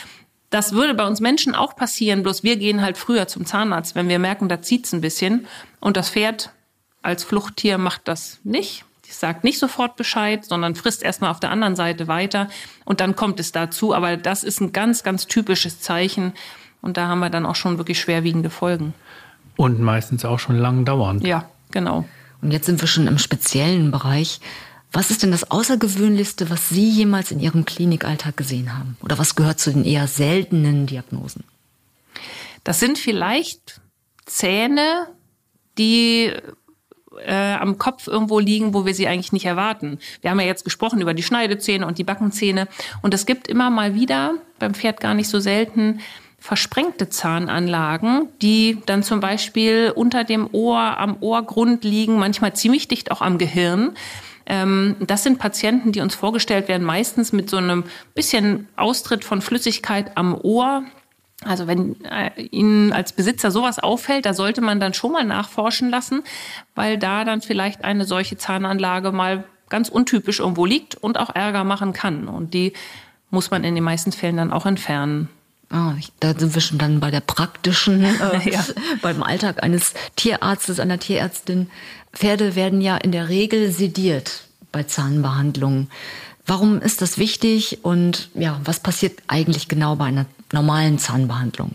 Das 0.51 0.73
würde 0.73 0.95
bei 0.95 1.07
uns 1.07 1.21
Menschen 1.21 1.55
auch 1.55 1.77
passieren, 1.77 2.23
bloß 2.23 2.43
wir 2.43 2.57
gehen 2.57 2.83
halt 2.83 2.99
früher 2.99 3.29
zum 3.29 3.47
Zahnarzt, 3.47 3.95
wenn 3.95 4.09
wir 4.09 4.19
merken, 4.19 4.49
da 4.49 4.61
zieht's 4.61 4.93
ein 4.93 5.01
bisschen. 5.01 5.47
Und 5.79 5.97
das 5.97 6.11
Pferd 6.11 6.51
als 7.03 7.25
Fluchttier 7.25 7.79
macht 7.79 8.03
das 8.09 8.39
nicht. 8.45 8.85
Die 9.07 9.13
sagt 9.13 9.45
nicht 9.45 9.59
sofort 9.59 9.97
Bescheid, 9.97 10.45
sondern 10.45 10.75
frisst 10.75 11.03
erstmal 11.03 11.31
auf 11.31 11.41
der 11.41 11.51
anderen 11.51 11.77
Seite 11.77 12.09
weiter 12.09 12.49
und 12.85 13.01
dann 13.01 13.17
kommt 13.17 13.41
es 13.41 13.53
dazu. 13.53 13.95
Aber 13.95 14.17
das 14.17 14.45
ist 14.45 14.61
ein 14.61 14.73
ganz, 14.73 15.03
ganz 15.03 15.27
typisches 15.27 15.81
Zeichen. 15.81 16.33
Und 16.81 16.97
da 16.97 17.09
haben 17.09 17.21
wir 17.21 17.31
dann 17.31 17.47
auch 17.47 17.55
schon 17.55 17.79
wirklich 17.79 18.01
schwerwiegende 18.01 18.51
Folgen. 18.51 18.95
Und 19.57 19.81
meistens 19.81 20.25
auch 20.25 20.39
schon 20.39 20.57
lang 20.57 20.85
dauernd. 20.85 21.25
Ja, 21.25 21.49
genau. 21.71 22.07
Und 22.41 22.51
jetzt 22.51 22.67
sind 22.67 22.81
wir 22.81 22.89
schon 22.89 23.07
im 23.07 23.19
speziellen 23.19 23.91
Bereich. 23.91 24.41
Was 24.93 25.11
ist 25.11 25.23
denn 25.23 25.31
das 25.31 25.51
Außergewöhnlichste, 25.51 26.51
was 26.51 26.69
Sie 26.69 26.89
jemals 26.89 27.31
in 27.31 27.41
Ihrem 27.41 27.65
Klinikalltag 27.65 28.37
gesehen 28.37 28.77
haben? 28.77 28.97
Oder 29.03 29.19
was 29.19 29.37
gehört 29.37 29.59
zu 29.59 29.73
den 29.73 29.85
eher 29.85 30.07
seltenen 30.07 30.87
Diagnosen? 30.87 31.45
Das 32.65 32.79
sind 32.79 32.99
vielleicht 32.99 33.81
Zähne, 34.27 35.09
die 35.79 36.33
äh, 37.25 37.55
am 37.55 37.79
Kopf 37.79 38.07
irgendwo 38.07 38.39
liegen, 38.39 38.75
wo 38.75 38.87
wir 38.87 38.95
sie 38.95 39.09
eigentlich 39.09 39.33
nicht 39.33 39.45
erwarten. 39.45 39.99
Wir 40.21 40.31
haben 40.31 40.41
ja 40.41 40.47
jetzt 40.47 40.65
gesprochen 40.65 41.01
über 41.01 41.15
die 41.15 41.23
Schneidezähne 41.23 41.87
und 41.87 41.99
die 41.99 42.05
Backenzähne. 42.05 42.69
Und 43.03 43.15
es 43.15 43.27
gibt 43.27 43.49
immer 43.49 43.71
mal 43.71 43.95
wieder, 43.95 44.35
beim 44.59 44.75
Pferd 44.75 45.01
gar 45.01 45.15
nicht 45.15 45.29
so 45.29 45.41
selten, 45.41 46.01
versprengte 46.39 47.09
Zahnanlagen, 47.09 48.29
die 48.43 48.79
dann 48.87 49.05
zum 49.05 49.21
Beispiel 49.21 49.93
unter 49.95 50.25
dem 50.25 50.49
Ohr, 50.51 50.99
am 50.99 51.17
Ohrgrund 51.21 51.85
liegen, 51.85 52.19
manchmal 52.19 52.55
ziemlich 52.55 52.89
dicht 52.89 53.13
auch 53.13 53.23
am 53.23 53.39
Gehirn. 53.39 53.93
Ähm, 54.47 54.97
das 54.99 55.23
sind 55.23 55.39
Patienten, 55.39 55.93
die 55.93 56.01
uns 56.01 56.17
vorgestellt 56.17 56.67
werden, 56.67 56.83
meistens 56.83 57.33
mit 57.33 57.49
so 57.49 57.59
einem 57.59 57.85
bisschen 58.15 58.67
Austritt 58.77 59.25
von 59.25 59.41
Flüssigkeit 59.41 60.17
am 60.17 60.35
Ohr. 60.35 60.83
Also 61.45 61.67
wenn 61.67 62.03
äh, 62.05 62.41
Ihnen 62.41 62.93
als 62.93 63.13
Besitzer 63.13 63.51
sowas 63.51 63.79
auffällt, 63.79 64.27
da 64.27 64.35
sollte 64.35 64.61
man 64.61 64.81
dann 64.81 64.95
schon 64.95 65.13
mal 65.13 65.25
nachforschen 65.25 65.91
lassen, 65.91 66.23
weil 66.75 66.99
da 66.99 67.25
dann 67.25 67.41
vielleicht 67.41 67.85
eine 67.85 68.05
solche 68.05 68.37
Zahnanlage 68.37 69.13
mal 69.13 69.45
ganz 69.69 69.89
untypisch 69.89 70.41
irgendwo 70.41 70.67
liegt 70.67 70.97
und 70.97 71.19
auch 71.19 71.35
Ärger 71.35 71.65
machen 71.65 71.93
kann. 71.93 72.29
Und 72.29 72.55
die 72.55 72.73
muss 73.31 73.51
man 73.51 73.65
in 73.65 73.75
den 73.75 73.85
meisten 73.85 74.13
Fällen 74.13 74.37
dann 74.37 74.53
auch 74.53 74.67
entfernen. 74.67 75.29
Ah, 75.71 75.95
da 76.21 76.39
sind 76.39 76.55
wir 76.55 76.61
schon 76.61 76.77
dann 76.77 77.01
bei 77.01 77.11
der 77.11 77.21
praktischen, 77.21 78.05
äh, 78.05 78.51
ja. 78.51 78.63
beim 79.01 79.23
Alltag 79.23 79.63
eines 79.63 79.95
Tierarztes, 80.17 80.79
einer 80.79 80.99
Tierärztin. 80.99 81.71
Pferde 82.13 82.55
werden 82.55 82.83
ja 82.83 82.99
in 82.99 83.11
der 83.11 83.31
Regel 83.31 83.73
sediert 83.73 84.45
bei 84.71 84.83
Zahnbehandlungen. 84.83 85.89
Warum 86.45 86.81
ist 86.83 87.01
das 87.01 87.17
wichtig 87.19 87.85
und 87.85 88.29
ja, 88.35 88.61
was 88.65 88.81
passiert 88.81 89.23
eigentlich 89.29 89.69
genau 89.69 89.97
bei 89.97 90.07
einer 90.07 90.27
normalen 90.53 90.99
Zahnbehandlung? 90.99 91.75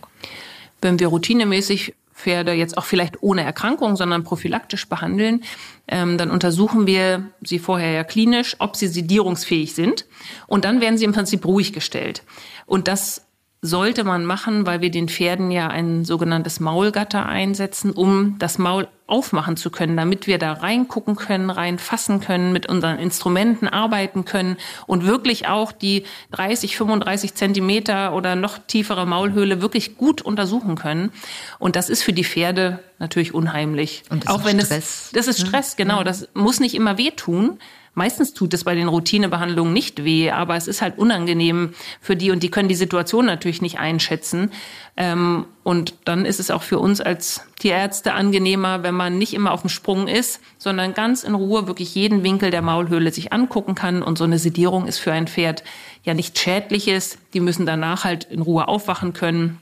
Wenn 0.82 1.00
wir 1.00 1.08
routinemäßig 1.08 1.94
Pferde 2.18 2.54
jetzt 2.54 2.78
auch 2.78 2.86
vielleicht 2.86 3.22
ohne 3.22 3.44
Erkrankung, 3.44 3.96
sondern 3.96 4.24
prophylaktisch 4.24 4.90
behandeln, 4.90 5.44
ähm, 5.88 6.18
dann 6.18 6.32
untersuchen 6.32 6.88
wir 6.88 7.30
sie 7.44 7.60
vorher 7.60 7.92
ja 7.92 8.04
klinisch, 8.04 8.56
ob 8.60 8.76
sie 8.76 8.88
sedierungsfähig 8.88 9.76
sind. 9.76 10.06
Und 10.48 10.66
dann 10.66 10.82
werden 10.82 10.98
sie 10.98 11.06
im 11.06 11.14
Prinzip 11.14 11.46
ruhig 11.46 11.74
gestellt. 11.74 12.24
Und 12.66 12.88
das 12.88 13.28
sollte 13.62 14.04
man 14.04 14.26
machen, 14.26 14.66
weil 14.66 14.82
wir 14.82 14.90
den 14.90 15.10
Pferden 15.10 15.52
ja 15.52 15.68
ein 15.68 16.06
sogenanntes 16.06 16.60
Maulgatter 16.60 17.26
einsetzen, 17.26 17.92
um 17.92 18.38
das 18.40 18.58
Maul 18.58 18.88
aufmachen 19.08 19.58
zu 19.58 19.72
können, 19.72 19.98
damit 19.98 20.28
wir 20.28 20.38
da 20.38 20.54
reingucken 20.54 21.16
können, 21.16 21.50
reinfassen 21.50 22.20
können, 22.20 22.52
mit 22.52 22.68
unseren 22.68 23.00
Instrumenten 23.00 23.68
arbeiten 23.68 24.26
können 24.26 24.58
und 24.86 25.06
wirklich 25.06 25.48
auch 25.48 25.72
die 25.72 26.04
30, 26.32 26.78
35 26.78 27.34
Zentimeter 27.34 28.14
oder 28.14 28.36
noch 28.36 28.58
tiefere 28.60 29.08
Maulhöhle 29.08 29.62
wirklich 29.62 29.98
gut 29.98 30.22
untersuchen 30.22 30.76
können. 30.76 31.12
Und 31.58 31.76
das 31.76 31.90
ist 31.90 32.04
für 32.04 32.14
die 32.14 32.26
Pferde 32.26 32.80
natürlich 33.00 33.34
unheimlich. 33.34 34.04
Und 34.10 34.26
das 34.26 34.34
auch 34.34 34.46
wenn 34.46 34.60
Stress. 34.60 34.72
es 34.72 35.10
das 35.14 35.28
ist 35.28 35.40
Stress, 35.40 35.76
genau. 35.78 36.04
Das 36.04 36.28
muss 36.34 36.60
nicht 36.60 36.76
immer 36.76 36.98
wehtun. 36.98 37.60
Meistens 37.98 38.36
tut 38.36 38.54
es 38.54 38.64
bei 38.64 38.76
den 38.76 38.90
Routinebehandlungen 38.90 39.74
nicht 39.74 40.04
weh, 40.04 40.30
aber 40.30 40.56
es 40.56 40.68
ist 40.68 40.84
halt 40.84 41.00
unangenehm 41.00 41.74
für 42.00 42.16
die 42.16 42.30
und 42.30 42.44
die 42.44 42.52
können 42.52 42.70
die 42.70 42.76
Situation 42.76 43.26
natürlich 43.26 43.64
nicht 43.64 43.80
einschätzen. 43.80 44.52
Ähm, 44.98 45.46
und 45.64 45.96
dann 46.06 46.24
ist 46.24 46.40
es 46.40 46.52
auch 46.52 46.62
für 46.62 46.78
uns 46.78 47.02
als 47.02 47.42
Tierärzte 47.58 48.14
angenehmer, 48.14 48.84
wenn 48.84 48.94
man 48.94 49.18
nicht 49.18 49.34
immer 49.34 49.52
auf 49.52 49.62
dem 49.62 49.72
Sprung 49.72 50.08
ist, 50.08 50.42
sondern 50.60 50.94
ganz 50.94 51.24
in 51.24 51.34
Ruhe 51.34 51.66
wirklich 51.66 51.96
jeden 51.96 52.22
Winkel 52.22 52.52
der 52.52 52.62
Maulhöhle 52.62 53.12
sich 53.12 53.34
angucken 53.34 53.74
kann. 53.74 54.04
Und 54.04 54.20
so 54.20 54.26
eine 54.26 54.38
Sedierung 54.38 54.86
ist 54.86 55.00
für 55.00 55.12
ein 55.12 55.26
Pferd 55.26 55.64
ja 56.04 56.14
nicht 56.14 56.38
schädliches. 56.38 57.18
Die 57.34 57.40
müssen 57.40 57.66
danach 57.66 58.04
halt 58.04 58.26
in 58.26 58.44
Ruhe 58.44 58.68
aufwachen 58.68 59.14
können 59.14 59.58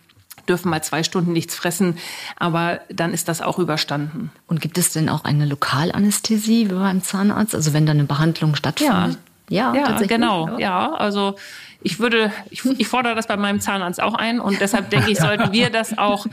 dürfen 0.47 0.69
mal 0.69 0.83
zwei 0.83 1.03
Stunden 1.03 1.33
nichts 1.33 1.55
fressen, 1.55 1.97
aber 2.37 2.79
dann 2.89 3.13
ist 3.13 3.27
das 3.27 3.41
auch 3.41 3.59
überstanden. 3.59 4.31
Und 4.47 4.61
gibt 4.61 4.77
es 4.77 4.91
denn 4.91 5.09
auch 5.09 5.23
eine 5.23 5.45
Lokalanästhesie 5.45 6.65
beim 6.65 7.01
Zahnarzt? 7.03 7.55
Also 7.55 7.73
wenn 7.73 7.85
da 7.85 7.91
eine 7.91 8.05
Behandlung 8.05 8.55
stattfindet? 8.55 9.17
Ja, 9.49 9.73
ja, 9.73 9.75
ja 9.75 10.01
genau. 10.01 10.47
Ja. 10.49 10.59
ja, 10.59 10.93
also 10.93 11.35
ich 11.81 11.99
würde, 11.99 12.31
ich, 12.49 12.65
ich 12.65 12.87
fordere 12.87 13.15
das 13.15 13.27
bei 13.27 13.37
meinem 13.37 13.59
Zahnarzt 13.59 14.01
auch 14.01 14.15
ein 14.15 14.39
und 14.39 14.59
deshalb 14.59 14.89
denke 14.89 15.11
ich, 15.11 15.19
sollten 15.19 15.51
wir 15.51 15.69
das 15.69 15.97
auch 15.97 16.25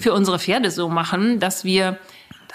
für 0.00 0.12
unsere 0.12 0.38
Pferde 0.38 0.70
so 0.70 0.88
machen, 0.88 1.38
dass 1.38 1.64
wir 1.64 1.98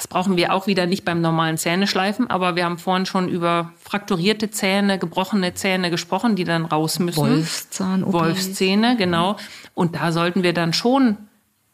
das 0.01 0.07
brauchen 0.07 0.35
wir 0.35 0.51
auch 0.51 0.65
wieder 0.65 0.87
nicht 0.87 1.05
beim 1.05 1.21
normalen 1.21 1.59
Zähneschleifen, 1.59 2.27
aber 2.27 2.55
wir 2.55 2.65
haben 2.65 2.79
vorhin 2.79 3.05
schon 3.05 3.29
über 3.29 3.71
frakturierte 3.79 4.49
Zähne, 4.49 4.97
gebrochene 4.97 5.53
Zähne 5.53 5.91
gesprochen, 5.91 6.35
die 6.35 6.43
dann 6.43 6.65
raus 6.65 6.97
müssen. 6.97 7.19
Wolfszahn, 7.19 8.11
Wolfszähne, 8.11 8.97
genau. 8.97 9.37
Und 9.73 9.95
da 9.95 10.11
sollten 10.11 10.43
wir 10.43 10.53
dann 10.53 10.73
schon 10.73 11.17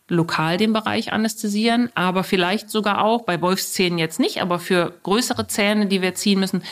lokal 0.10 0.58
den 0.58 0.74
Bereich 0.74 1.12
anästhesieren, 1.12 1.90
aber 1.96 2.24
vielleicht 2.24 2.70
sogar 2.70 3.04
auch, 3.04 3.24
bei 3.24 3.42
Wolfszähnen 3.42 4.00
jetzt 4.00 4.20
nicht, 4.20 4.42
aber 4.42 4.60
für 4.60 4.94
größere 5.04 5.48
Zähne, 5.48 5.88
die 5.88 6.02
wir 6.02 6.16
ziehen 6.16 6.40
müssen, 6.40 6.64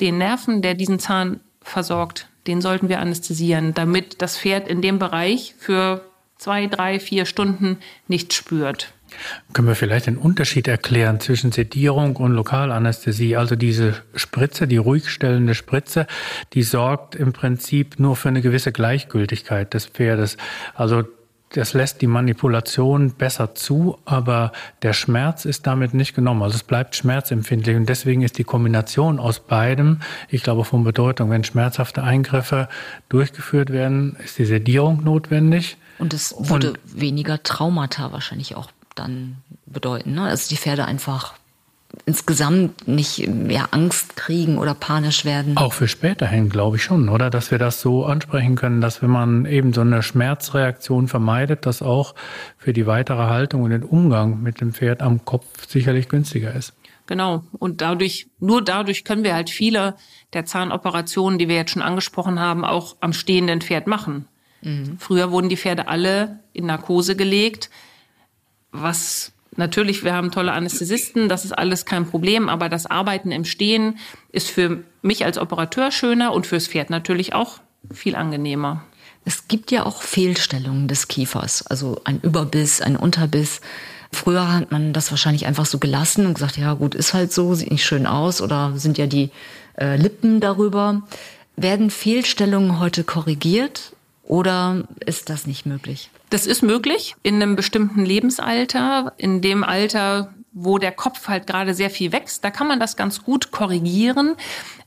den 0.00 0.18
Nerven, 0.18 0.62
der 0.62 0.74
diesen 0.74 0.98
Zahn 0.98 1.40
versorgt, 1.62 2.28
den 2.46 2.60
sollten 2.60 2.88
wir 2.88 3.00
anästhesieren, 3.00 3.74
damit 3.74 4.22
das 4.22 4.38
Pferd 4.38 4.68
in 4.68 4.82
dem 4.82 4.98
Bereich 4.98 5.54
für 5.58 6.04
zwei, 6.38 6.66
drei, 6.68 7.00
vier 7.00 7.26
Stunden 7.26 7.78
nichts 8.08 8.34
spürt. 8.34 8.92
Können 9.52 9.68
wir 9.68 9.74
vielleicht 9.74 10.06
den 10.06 10.16
Unterschied 10.16 10.68
erklären 10.68 11.20
zwischen 11.20 11.52
Sedierung 11.52 12.16
und 12.16 12.32
Lokalanästhesie? 12.32 13.36
Also 13.36 13.56
diese 13.56 13.94
Spritze, 14.14 14.66
die 14.66 14.76
ruhigstellende 14.76 15.54
Spritze, 15.54 16.06
die 16.52 16.62
sorgt 16.62 17.14
im 17.14 17.32
Prinzip 17.32 17.98
nur 17.98 18.16
für 18.16 18.28
eine 18.28 18.40
gewisse 18.40 18.72
Gleichgültigkeit 18.72 19.74
des 19.74 19.86
Pferdes. 19.86 20.36
Also 20.74 21.04
das 21.52 21.74
lässt 21.74 22.00
die 22.00 22.06
Manipulation 22.06 23.12
besser 23.12 23.56
zu, 23.56 23.98
aber 24.04 24.52
der 24.82 24.92
Schmerz 24.92 25.44
ist 25.44 25.66
damit 25.66 25.94
nicht 25.94 26.14
genommen. 26.14 26.42
Also 26.42 26.54
es 26.54 26.62
bleibt 26.62 26.94
schmerzempfindlich 26.94 27.76
und 27.76 27.88
deswegen 27.88 28.22
ist 28.22 28.38
die 28.38 28.44
Kombination 28.44 29.18
aus 29.18 29.40
beidem, 29.40 29.98
ich 30.28 30.44
glaube, 30.44 30.64
von 30.64 30.84
Bedeutung. 30.84 31.30
Wenn 31.30 31.42
schmerzhafte 31.42 32.04
Eingriffe 32.04 32.68
durchgeführt 33.08 33.70
werden, 33.70 34.16
ist 34.24 34.38
die 34.38 34.44
Sedierung 34.44 35.02
notwendig. 35.02 35.76
Und 35.98 36.14
es 36.14 36.34
würde 36.38 36.70
und 36.70 36.78
weniger 36.84 37.42
Traumata 37.42 38.12
wahrscheinlich 38.12 38.54
auch 38.54 38.70
dann 39.00 39.38
bedeuten. 39.66 40.14
Ne? 40.14 40.22
Also 40.22 40.48
die 40.48 40.56
Pferde 40.56 40.84
einfach 40.84 41.34
insgesamt 42.06 42.86
nicht 42.86 43.26
mehr 43.28 43.68
Angst 43.72 44.16
kriegen 44.16 44.58
oder 44.58 44.74
panisch 44.74 45.24
werden. 45.24 45.56
Auch 45.56 45.72
für 45.72 45.88
späterhin 45.88 46.48
glaube 46.48 46.76
ich 46.76 46.84
schon, 46.84 47.08
oder? 47.08 47.30
Dass 47.30 47.50
wir 47.50 47.58
das 47.58 47.80
so 47.80 48.04
ansprechen 48.04 48.54
können, 48.54 48.80
dass 48.80 49.02
wenn 49.02 49.10
man 49.10 49.44
eben 49.44 49.72
so 49.72 49.80
eine 49.80 50.02
Schmerzreaktion 50.02 51.08
vermeidet, 51.08 51.66
das 51.66 51.82
auch 51.82 52.14
für 52.58 52.72
die 52.72 52.86
weitere 52.86 53.24
Haltung 53.24 53.62
und 53.62 53.70
den 53.70 53.82
Umgang 53.82 54.42
mit 54.42 54.60
dem 54.60 54.72
Pferd 54.72 55.02
am 55.02 55.24
Kopf 55.24 55.46
sicherlich 55.68 56.08
günstiger 56.08 56.54
ist. 56.54 56.74
Genau. 57.06 57.42
Und 57.58 57.80
dadurch, 57.80 58.28
nur 58.38 58.62
dadurch 58.62 59.02
können 59.02 59.24
wir 59.24 59.34
halt 59.34 59.50
viele 59.50 59.96
der 60.32 60.44
Zahnoperationen, 60.44 61.40
die 61.40 61.48
wir 61.48 61.56
jetzt 61.56 61.72
schon 61.72 61.82
angesprochen 61.82 62.38
haben, 62.38 62.64
auch 62.64 62.96
am 63.00 63.12
stehenden 63.12 63.60
Pferd 63.60 63.88
machen. 63.88 64.26
Mhm. 64.62 64.96
Früher 64.98 65.32
wurden 65.32 65.48
die 65.48 65.56
Pferde 65.56 65.88
alle 65.88 66.38
in 66.52 66.66
Narkose 66.66 67.16
gelegt 67.16 67.68
was 68.72 69.32
natürlich, 69.56 70.04
wir 70.04 70.14
haben 70.14 70.30
tolle 70.30 70.52
Anästhesisten, 70.52 71.28
das 71.28 71.44
ist 71.44 71.52
alles 71.52 71.84
kein 71.84 72.06
Problem, 72.06 72.48
aber 72.48 72.68
das 72.68 72.86
Arbeiten 72.86 73.32
im 73.32 73.44
Stehen 73.44 73.98
ist 74.32 74.48
für 74.48 74.84
mich 75.02 75.24
als 75.24 75.38
Operateur 75.38 75.90
schöner 75.90 76.32
und 76.32 76.46
fürs 76.46 76.68
Pferd 76.68 76.90
natürlich 76.90 77.34
auch 77.34 77.60
viel 77.92 78.16
angenehmer. 78.16 78.84
Es 79.24 79.48
gibt 79.48 79.70
ja 79.70 79.84
auch 79.84 80.02
Fehlstellungen 80.02 80.88
des 80.88 81.08
Kiefers, 81.08 81.66
also 81.66 82.00
ein 82.04 82.20
Überbiss, 82.20 82.80
ein 82.80 82.96
Unterbiss. 82.96 83.60
Früher 84.12 84.52
hat 84.52 84.72
man 84.72 84.92
das 84.92 85.10
wahrscheinlich 85.10 85.46
einfach 85.46 85.66
so 85.66 85.78
gelassen 85.78 86.26
und 86.26 86.34
gesagt, 86.34 86.56
ja 86.56 86.74
gut, 86.74 86.94
ist 86.94 87.14
halt 87.14 87.32
so, 87.32 87.54
sieht 87.54 87.70
nicht 87.70 87.84
schön 87.84 88.06
aus 88.06 88.40
oder 88.40 88.72
sind 88.76 88.98
ja 88.98 89.06
die 89.06 89.30
äh, 89.78 89.96
Lippen 89.96 90.40
darüber. 90.40 91.02
Werden 91.56 91.90
Fehlstellungen 91.90 92.80
heute 92.80 93.04
korrigiert 93.04 93.92
oder 94.24 94.84
ist 95.04 95.28
das 95.28 95.46
nicht 95.46 95.66
möglich? 95.66 96.10
Das 96.30 96.46
ist 96.46 96.62
möglich 96.62 97.16
in 97.22 97.36
einem 97.36 97.56
bestimmten 97.56 98.04
Lebensalter. 98.04 99.12
In 99.16 99.42
dem 99.42 99.64
Alter 99.64 100.32
wo 100.52 100.78
der 100.78 100.92
Kopf 100.92 101.28
halt 101.28 101.46
gerade 101.46 101.74
sehr 101.74 101.90
viel 101.90 102.12
wächst, 102.12 102.44
da 102.44 102.50
kann 102.50 102.66
man 102.66 102.80
das 102.80 102.96
ganz 102.96 103.22
gut 103.22 103.50
korrigieren. 103.50 104.34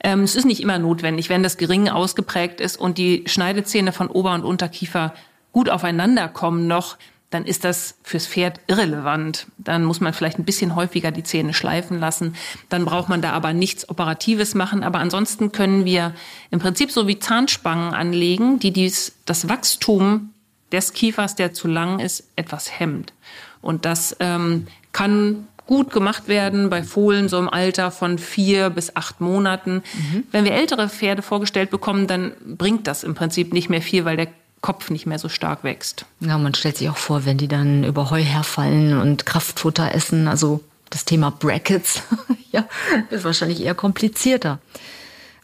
Ähm, 0.03 0.23
es 0.23 0.35
ist 0.35 0.45
nicht 0.45 0.61
immer 0.61 0.77
notwendig, 0.77 1.29
wenn 1.29 1.43
das 1.43 1.57
gering 1.57 1.89
ausgeprägt 1.89 2.59
ist 2.59 2.77
und 2.77 2.97
die 2.97 3.23
Schneidezähne 3.27 3.93
von 3.93 4.09
Ober- 4.09 4.33
und 4.33 4.43
Unterkiefer 4.43 5.13
gut 5.51 5.69
aufeinander 5.69 6.27
kommen 6.27 6.67
noch, 6.67 6.97
dann 7.29 7.45
ist 7.45 7.63
das 7.63 7.95
fürs 8.03 8.27
Pferd 8.27 8.59
irrelevant. 8.67 9.47
Dann 9.57 9.85
muss 9.85 10.01
man 10.01 10.13
vielleicht 10.13 10.37
ein 10.37 10.45
bisschen 10.45 10.75
häufiger 10.75 11.11
die 11.11 11.23
Zähne 11.23 11.53
schleifen 11.53 11.99
lassen. 11.99 12.35
Dann 12.69 12.85
braucht 12.85 13.09
man 13.09 13.23
da 13.23 13.31
aber 13.31 13.53
nichts 13.53 13.89
Operatives 13.89 14.53
machen. 14.53 14.83
Aber 14.83 14.99
ansonsten 14.99 15.51
können 15.51 15.83
wir 15.83 16.13
im 16.51 16.59
Prinzip 16.59 16.91
so 16.91 17.07
wie 17.07 17.17
Zahnspangen 17.17 17.95
anlegen, 17.95 18.59
die 18.59 18.71
dies, 18.71 19.13
das 19.25 19.49
Wachstum 19.49 20.32
des 20.73 20.91
Kiefers, 20.93 21.35
der 21.35 21.53
zu 21.53 21.67
lang 21.69 21.99
ist, 21.99 22.25
etwas 22.35 22.79
hemmt. 22.79 23.13
Und 23.61 23.85
das 23.85 24.17
ähm, 24.19 24.67
kann 24.91 25.47
gut 25.65 25.91
gemacht 25.91 26.27
werden 26.27 26.69
bei 26.69 26.83
Fohlen 26.83 27.29
so 27.29 27.39
im 27.39 27.47
Alter 27.47 27.91
von 27.91 28.17
vier 28.19 28.69
bis 28.69 28.95
acht 28.95 29.21
Monaten. 29.21 29.75
Mhm. 29.93 30.23
Wenn 30.31 30.43
wir 30.43 30.53
ältere 30.53 30.89
Pferde 30.89 31.21
vorgestellt 31.21 31.69
bekommen, 31.69 32.07
dann 32.07 32.33
bringt 32.45 32.87
das 32.87 33.03
im 33.03 33.15
Prinzip 33.15 33.53
nicht 33.53 33.69
mehr 33.69 33.81
viel, 33.81 34.03
weil 34.03 34.17
der 34.17 34.27
Kopf 34.59 34.89
nicht 34.89 35.05
mehr 35.05 35.19
so 35.19 35.29
stark 35.29 35.63
wächst. 35.63 36.05
Ja, 36.19 36.37
man 36.37 36.53
stellt 36.53 36.77
sich 36.77 36.89
auch 36.89 36.97
vor, 36.97 37.25
wenn 37.25 37.37
die 37.37 37.47
dann 37.47 37.83
über 37.83 38.09
Heu 38.09 38.21
herfallen 38.21 38.97
und 38.97 39.25
Kraftfutter 39.25 39.93
essen, 39.93 40.27
also 40.27 40.61
das 40.89 41.05
Thema 41.05 41.31
Brackets, 41.31 42.03
ja, 42.51 42.65
ist 43.09 43.23
wahrscheinlich 43.23 43.61
eher 43.61 43.75
komplizierter. 43.75 44.59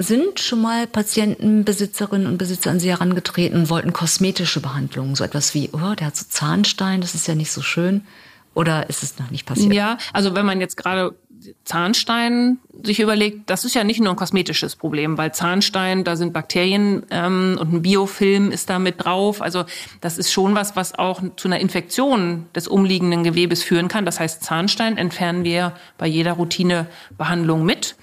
Sind 0.01 0.39
schon 0.39 0.61
mal 0.61 0.87
Patientenbesitzerinnen 0.87 2.25
und 2.25 2.37
Besitzer 2.37 2.71
an 2.71 2.79
Sie 2.79 2.89
herangetreten 2.89 3.59
und 3.59 3.69
wollten 3.69 3.91
kosmetische 3.91 4.61
Behandlungen, 4.61 5.15
so 5.15 5.25
etwas 5.25 5.53
wie, 5.53 5.69
oh, 5.73 5.93
der 5.93 6.07
hat 6.07 6.15
so 6.15 6.25
Zahnstein, 6.29 7.01
das 7.01 7.15
ist 7.15 7.27
ja 7.27 7.35
nicht 7.35 7.51
so 7.51 7.61
schön. 7.61 8.05
Oder 8.53 8.89
ist 8.89 9.03
es 9.03 9.19
noch 9.19 9.29
nicht 9.29 9.45
passiert? 9.45 9.73
Ja, 9.73 9.97
also 10.13 10.35
wenn 10.35 10.45
man 10.45 10.61
jetzt 10.61 10.77
gerade 10.77 11.15
Zahnstein 11.63 12.59
sich 12.83 12.99
überlegt, 12.99 13.49
das 13.49 13.65
ist 13.65 13.75
ja 13.75 13.83
nicht 13.83 13.99
nur 13.99 14.11
ein 14.11 14.15
kosmetisches 14.15 14.75
Problem, 14.75 15.17
weil 15.17 15.33
Zahnstein, 15.33 16.03
da 16.03 16.15
sind 16.15 16.33
Bakterien 16.33 17.05
ähm, 17.11 17.57
und 17.59 17.73
ein 17.73 17.81
Biofilm 17.81 18.51
ist 18.51 18.69
da 18.69 18.79
mit 18.79 19.03
drauf. 19.03 19.41
Also 19.41 19.65
das 20.01 20.17
ist 20.17 20.31
schon 20.31 20.55
was, 20.55 20.75
was 20.75 20.97
auch 20.97 21.21
zu 21.35 21.47
einer 21.47 21.59
Infektion 21.59 22.45
des 22.55 22.67
umliegenden 22.67 23.23
Gewebes 23.23 23.63
führen 23.63 23.87
kann. 23.87 24.05
Das 24.05 24.19
heißt, 24.19 24.43
Zahnstein 24.43 24.97
entfernen 24.97 25.43
wir 25.43 25.73
bei 25.97 26.07
jeder 26.07 26.33
Routinebehandlung 26.33 27.65
mit. 27.65 27.95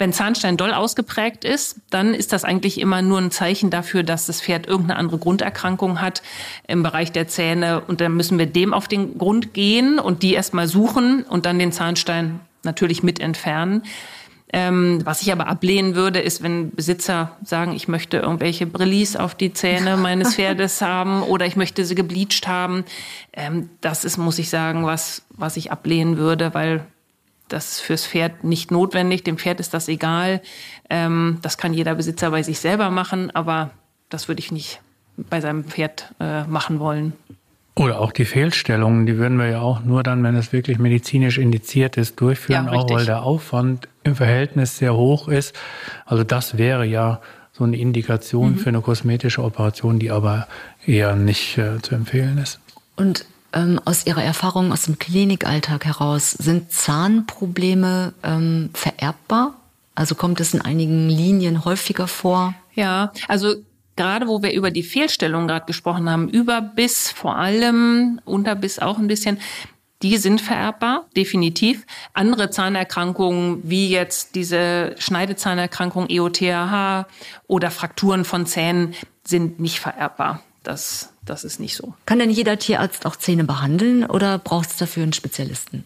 Wenn 0.00 0.14
Zahnstein 0.14 0.56
doll 0.56 0.72
ausgeprägt 0.72 1.44
ist, 1.44 1.76
dann 1.90 2.14
ist 2.14 2.32
das 2.32 2.42
eigentlich 2.42 2.80
immer 2.80 3.02
nur 3.02 3.18
ein 3.18 3.30
Zeichen 3.30 3.68
dafür, 3.68 4.02
dass 4.02 4.24
das 4.24 4.40
Pferd 4.40 4.66
irgendeine 4.66 4.98
andere 4.98 5.18
Grunderkrankung 5.18 6.00
hat 6.00 6.22
im 6.66 6.82
Bereich 6.82 7.12
der 7.12 7.28
Zähne. 7.28 7.82
Und 7.82 8.00
dann 8.00 8.14
müssen 8.14 8.38
wir 8.38 8.46
dem 8.46 8.72
auf 8.72 8.88
den 8.88 9.18
Grund 9.18 9.52
gehen 9.52 9.98
und 9.98 10.22
die 10.22 10.32
erstmal 10.32 10.68
suchen 10.68 11.22
und 11.24 11.44
dann 11.44 11.58
den 11.58 11.70
Zahnstein 11.70 12.40
natürlich 12.62 13.02
mit 13.02 13.20
entfernen. 13.20 13.82
Ähm, 14.54 15.00
was 15.04 15.20
ich 15.20 15.32
aber 15.32 15.48
ablehnen 15.48 15.94
würde, 15.94 16.20
ist, 16.20 16.42
wenn 16.42 16.70
Besitzer 16.70 17.36
sagen, 17.44 17.72
ich 17.76 17.86
möchte 17.86 18.16
irgendwelche 18.16 18.64
Brillis 18.64 19.16
auf 19.16 19.34
die 19.34 19.52
Zähne 19.52 19.98
meines 19.98 20.34
Pferdes 20.36 20.80
haben 20.80 21.22
oder 21.22 21.44
ich 21.44 21.56
möchte 21.56 21.84
sie 21.84 21.94
gebleached 21.94 22.48
haben. 22.48 22.84
Ähm, 23.34 23.68
das 23.82 24.06
ist, 24.06 24.16
muss 24.16 24.38
ich 24.38 24.48
sagen, 24.48 24.86
was, 24.86 25.26
was 25.28 25.58
ich 25.58 25.70
ablehnen 25.70 26.16
würde, 26.16 26.54
weil 26.54 26.86
das 27.52 27.72
ist 27.72 27.80
fürs 27.80 28.06
Pferd 28.06 28.44
nicht 28.44 28.70
notwendig. 28.70 29.24
Dem 29.24 29.36
Pferd 29.36 29.60
ist 29.60 29.74
das 29.74 29.88
egal. 29.88 30.40
Ähm, 30.88 31.38
das 31.42 31.58
kann 31.58 31.74
jeder 31.74 31.94
Besitzer 31.94 32.30
bei 32.30 32.42
sich 32.42 32.58
selber 32.58 32.90
machen, 32.90 33.30
aber 33.32 33.70
das 34.08 34.28
würde 34.28 34.40
ich 34.40 34.50
nicht 34.50 34.80
bei 35.16 35.40
seinem 35.40 35.64
Pferd 35.64 36.14
äh, 36.20 36.44
machen 36.44 36.80
wollen. 36.80 37.12
Oder 37.76 38.00
auch 38.00 38.12
die 38.12 38.24
Fehlstellungen, 38.24 39.06
die 39.06 39.16
würden 39.16 39.38
wir 39.38 39.48
ja 39.48 39.60
auch 39.60 39.82
nur 39.82 40.02
dann, 40.02 40.22
wenn 40.22 40.34
es 40.34 40.52
wirklich 40.52 40.78
medizinisch 40.78 41.38
indiziert 41.38 41.96
ist, 41.96 42.20
durchführen, 42.20 42.66
ja, 42.66 42.72
auch 42.72 42.90
weil 42.90 43.06
der 43.06 43.22
Aufwand 43.22 43.88
im 44.02 44.16
Verhältnis 44.16 44.76
sehr 44.76 44.94
hoch 44.94 45.28
ist. 45.28 45.54
Also 46.04 46.24
das 46.24 46.58
wäre 46.58 46.84
ja 46.84 47.20
so 47.52 47.64
eine 47.64 47.76
Indikation 47.76 48.52
mhm. 48.52 48.56
für 48.58 48.68
eine 48.68 48.80
kosmetische 48.80 49.42
Operation, 49.42 49.98
die 49.98 50.10
aber 50.10 50.46
eher 50.84 51.14
nicht 51.14 51.58
äh, 51.58 51.80
zu 51.80 51.94
empfehlen 51.94 52.38
ist. 52.38 52.60
Und 52.96 53.24
ähm, 53.52 53.80
aus 53.84 54.06
Ihrer 54.06 54.22
Erfahrung 54.22 54.72
aus 54.72 54.82
dem 54.82 54.98
Klinikalltag 54.98 55.84
heraus, 55.84 56.32
sind 56.32 56.72
Zahnprobleme 56.72 58.12
ähm, 58.22 58.70
vererbbar? 58.74 59.54
Also 59.94 60.14
kommt 60.14 60.40
es 60.40 60.54
in 60.54 60.60
einigen 60.60 61.08
Linien 61.08 61.64
häufiger 61.64 62.06
vor? 62.06 62.54
Ja, 62.74 63.12
also 63.28 63.54
gerade 63.96 64.28
wo 64.28 64.42
wir 64.42 64.52
über 64.52 64.70
die 64.70 64.82
Fehlstellung 64.82 65.46
gerade 65.46 65.66
gesprochen 65.66 66.08
haben, 66.08 66.28
Überbiss 66.28 67.10
vor 67.10 67.36
allem, 67.36 68.20
Unterbiss 68.24 68.78
auch 68.78 68.98
ein 68.98 69.08
bisschen, 69.08 69.38
die 70.02 70.16
sind 70.16 70.40
vererbbar, 70.40 71.06
definitiv. 71.14 71.84
Andere 72.14 72.48
Zahnerkrankungen, 72.48 73.60
wie 73.62 73.90
jetzt 73.90 74.34
diese 74.34 74.94
Schneidezahnerkrankung 74.98 76.08
EOTH 76.08 77.06
oder 77.46 77.70
Frakturen 77.70 78.24
von 78.24 78.46
Zähnen, 78.46 78.94
sind 79.24 79.60
nicht 79.60 79.80
vererbbar. 79.80 80.42
Das, 80.62 81.09
das 81.24 81.44
ist 81.44 81.60
nicht 81.60 81.76
so. 81.76 81.94
Kann 82.06 82.18
denn 82.18 82.30
jeder 82.30 82.58
Tierarzt 82.58 83.06
auch 83.06 83.16
Zähne 83.16 83.44
behandeln 83.44 84.04
oder 84.04 84.38
braucht 84.38 84.70
es 84.70 84.76
dafür 84.76 85.02
einen 85.02 85.12
Spezialisten? 85.12 85.84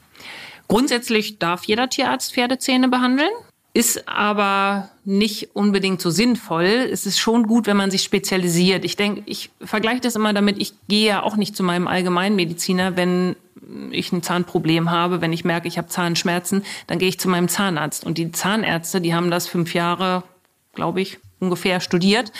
Grundsätzlich 0.68 1.38
darf 1.38 1.64
jeder 1.64 1.88
Tierarzt 1.88 2.33
Pferdezähne 2.33 2.88
behandeln 2.88 3.31
ist 3.75 4.09
aber 4.09 4.88
nicht 5.05 5.57
unbedingt 5.57 6.01
so 6.01 6.09
sinnvoll. 6.09 6.88
Es 6.90 7.07
ist 7.07 7.18
schon 7.18 7.49
gut, 7.49 7.66
wenn 7.66 7.77
man 7.77 7.90
sich 7.90 8.05
spezialisiert. 8.05 8.85
Ich 8.85 8.94
denke, 8.94 9.25
ich 9.27 9.51
vergleiche 9.61 10.01
das 10.01 10.14
immer 10.14 10.33
damit, 10.33 10.59
ich 10.59 10.75
gehe 10.87 11.09
ja 11.09 11.23
auch 11.25 11.37
nicht 11.37 11.57
zu 11.57 11.64
meinem 11.64 11.88
Allgemeinmediziner, 11.88 12.97
wenn 12.97 13.35
ich 13.90 14.12
ein 14.12 14.23
Zahnproblem 14.23 14.92
habe, 14.92 15.20
wenn 15.20 15.33
ich 15.33 15.44
merke, 15.44 15.66
ich 15.66 15.77
habe 15.77 15.88
Zahnschmerzen, 15.88 16.62
dann 16.87 17.01
gehe 17.01 17.09
ich 17.09 17.18
zu 17.18 17.29
meinem 17.29 17.49
Zahnarzt. 17.49 18.05
Und 18.05 18.16
die 18.16 18.31
Zahnärzte, 18.31 19.01
die 19.01 19.14
haben 19.14 19.31
das 19.31 19.49
fünf 19.49 19.75
Jahre, 19.75 20.23
glaube 20.75 21.01
ich, 21.01 21.18
ungefähr 21.44 21.80
studiert. 21.80 22.33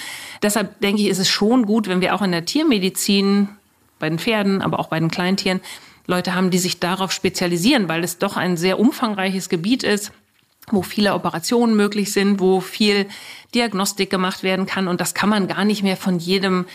Deshalb 0.43 0.81
denke 0.81 1.03
ich, 1.03 1.09
ist 1.09 1.19
es 1.19 1.29
schon 1.29 1.67
gut, 1.67 1.89
wenn 1.89 2.01
wir 2.01 2.15
auch 2.15 2.23
in 2.23 2.33
der 2.33 2.45
Tiermedizin, 2.45 3.49
bei 3.99 4.09
den 4.09 4.19
Pferden, 4.19 4.61
aber 4.61 4.81
auch 4.81 4.89
bei 4.89 4.99
den 4.99 5.11
Kleintieren, 5.11 5.61
Leute 6.07 6.35
haben, 6.35 6.51
die 6.51 6.59
sich 6.59 6.81
darauf 6.81 7.13
spezialisieren, 7.13 7.89
weil 7.89 8.05
es 8.05 8.19
doch 8.19 8.37
ein 8.37 8.57
sehr 8.57 8.79
umfangreiches 8.79 9.49
Gebiet 9.49 9.83
ist 9.83 10.13
wo 10.71 10.83
viele 10.83 11.15
Operationen 11.15 11.77
möglich 11.77 12.13
sind, 12.13 12.41
wo 12.41 12.61
viel 12.61 13.07
Diagnostik 13.55 14.11
gemacht 14.11 14.43
werden 14.43 14.67
kann. 14.67 14.89
Und 14.89 15.01
das 15.01 15.15
kann 15.15 15.29
man 15.29 15.47
gar 15.47 15.65
nicht 15.65 15.83
mehr 15.83 15.97
von 15.97 16.19
jedem 16.19 16.67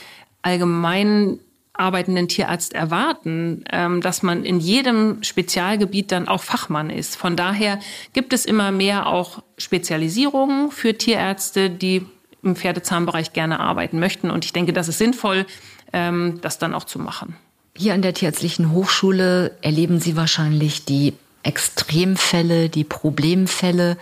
allgemein 0.42 1.40
arbeitenden 1.74 2.28
Tierarzt 2.28 2.74
erwarten, 2.74 3.64
ähm, 3.72 4.02
dass 4.02 4.22
man 4.22 4.44
in 4.44 4.60
jedem 4.60 5.24
Spezialgebiet 5.24 6.12
dann 6.12 6.28
auch 6.28 6.44
Fachmann 6.44 6.90
ist. 6.90 7.16
Von 7.16 7.38
daher 7.38 7.80
gibt 8.14 8.34
es 8.34 8.46
immer 8.46 8.72
mehr 8.72 9.08
auch 9.08 9.42
Spezialisierungen 9.58 10.72
für 10.72 10.98
Tierärzte, 10.98 11.70
die 11.70 12.06
im 12.44 12.56
Pferdezahnbereich 12.56 13.34
gerne 13.34 13.60
arbeiten 13.60 14.00
möchten. 14.00 14.32
Und 14.32 14.46
ich 14.46 14.54
denke, 14.54 14.74
das 14.74 14.88
ist 14.88 14.98
sinnvoll, 14.98 15.46
ähm, 15.94 16.40
das 16.42 16.58
dann 16.58 16.74
auch 16.74 16.86
zu 16.86 17.00
machen. 17.00 17.36
Hier 17.76 17.94
an 17.94 18.02
der 18.02 18.14
Tierärztlichen 18.14 18.72
Hochschule 18.72 19.56
erleben 19.62 20.00
Sie 20.00 20.16
wahrscheinlich 20.16 20.86
die 20.86 21.14
Extremfälle, 21.44 22.70
die 22.70 22.84
Problemfälle 22.84 23.98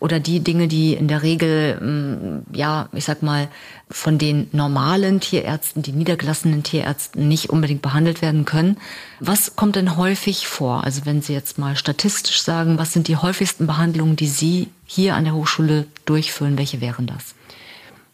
oder 0.00 0.20
die 0.20 0.40
Dinge, 0.40 0.68
die 0.68 0.94
in 0.94 1.08
der 1.08 1.22
Regel, 1.22 1.80
mm, 1.80 2.56
ja, 2.56 2.88
ich 2.92 3.04
sag 3.04 3.22
mal, 3.22 3.48
von 3.90 4.16
den 4.16 4.48
normalen 4.52 5.20
Tierärzten, 5.20 5.82
die 5.82 5.92
niedergelassenen 5.92 6.62
Tierärzten 6.62 7.26
nicht 7.28 7.50
unbedingt 7.50 7.82
behandelt 7.82 8.22
werden 8.22 8.44
können. 8.44 8.76
Was 9.20 9.56
kommt 9.56 9.76
denn 9.76 9.96
häufig 9.96 10.46
vor? 10.46 10.84
Also 10.84 11.04
wenn 11.04 11.20
Sie 11.20 11.32
jetzt 11.32 11.58
mal 11.58 11.76
statistisch 11.76 12.42
sagen, 12.42 12.78
was 12.78 12.92
sind 12.92 13.08
die 13.08 13.16
häufigsten 13.16 13.66
Behandlungen, 13.66 14.16
die 14.16 14.28
Sie 14.28 14.68
hier 14.86 15.16
an 15.16 15.24
der 15.24 15.34
Hochschule 15.34 15.86
durchführen? 16.04 16.56
Welche 16.56 16.80
wären 16.80 17.06
das? 17.06 17.34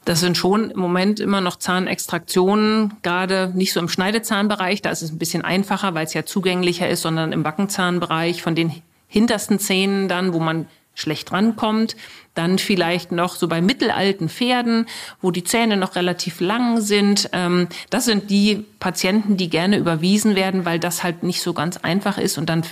Das 0.04 0.20
sind 0.20 0.36
schon 0.36 0.70
im 0.70 0.78
Moment 0.78 1.18
immer 1.18 1.40
noch 1.40 1.56
Zahnextraktionen, 1.56 2.94
gerade 3.02 3.52
nicht 3.54 3.72
so 3.72 3.80
im 3.80 3.88
Schneidezahnbereich, 3.88 4.82
da 4.82 4.90
ist 4.90 5.02
es 5.02 5.10
ein 5.10 5.18
bisschen 5.18 5.42
einfacher, 5.42 5.94
weil 5.94 6.04
es 6.04 6.12
ja 6.12 6.26
zugänglicher 6.26 6.88
ist, 6.88 7.02
sondern 7.02 7.32
im 7.32 7.42
Backenzahnbereich 7.42 8.42
von 8.42 8.54
den 8.54 8.82
hintersten 9.08 9.58
Zähnen 9.58 10.08
dann, 10.08 10.34
wo 10.34 10.40
man 10.40 10.66
schlecht 10.94 11.32
rankommt. 11.32 11.96
Dann 12.34 12.58
vielleicht 12.58 13.12
noch 13.12 13.36
so 13.36 13.48
bei 13.48 13.62
mittelalten 13.62 14.28
Pferden, 14.28 14.86
wo 15.20 15.30
die 15.30 15.44
Zähne 15.44 15.76
noch 15.76 15.96
relativ 15.96 16.40
lang 16.40 16.80
sind. 16.80 17.30
Ähm, 17.32 17.68
das 17.90 18.04
sind 18.04 18.30
die 18.30 18.64
Patienten, 18.80 19.36
die 19.36 19.48
gerne 19.48 19.78
überwiesen 19.78 20.34
werden, 20.36 20.64
weil 20.64 20.78
das 20.78 21.02
halt 21.02 21.22
nicht 21.22 21.42
so 21.42 21.52
ganz 21.52 21.78
einfach 21.78 22.18
ist 22.18 22.38
und 22.38 22.48
dann 22.48 22.62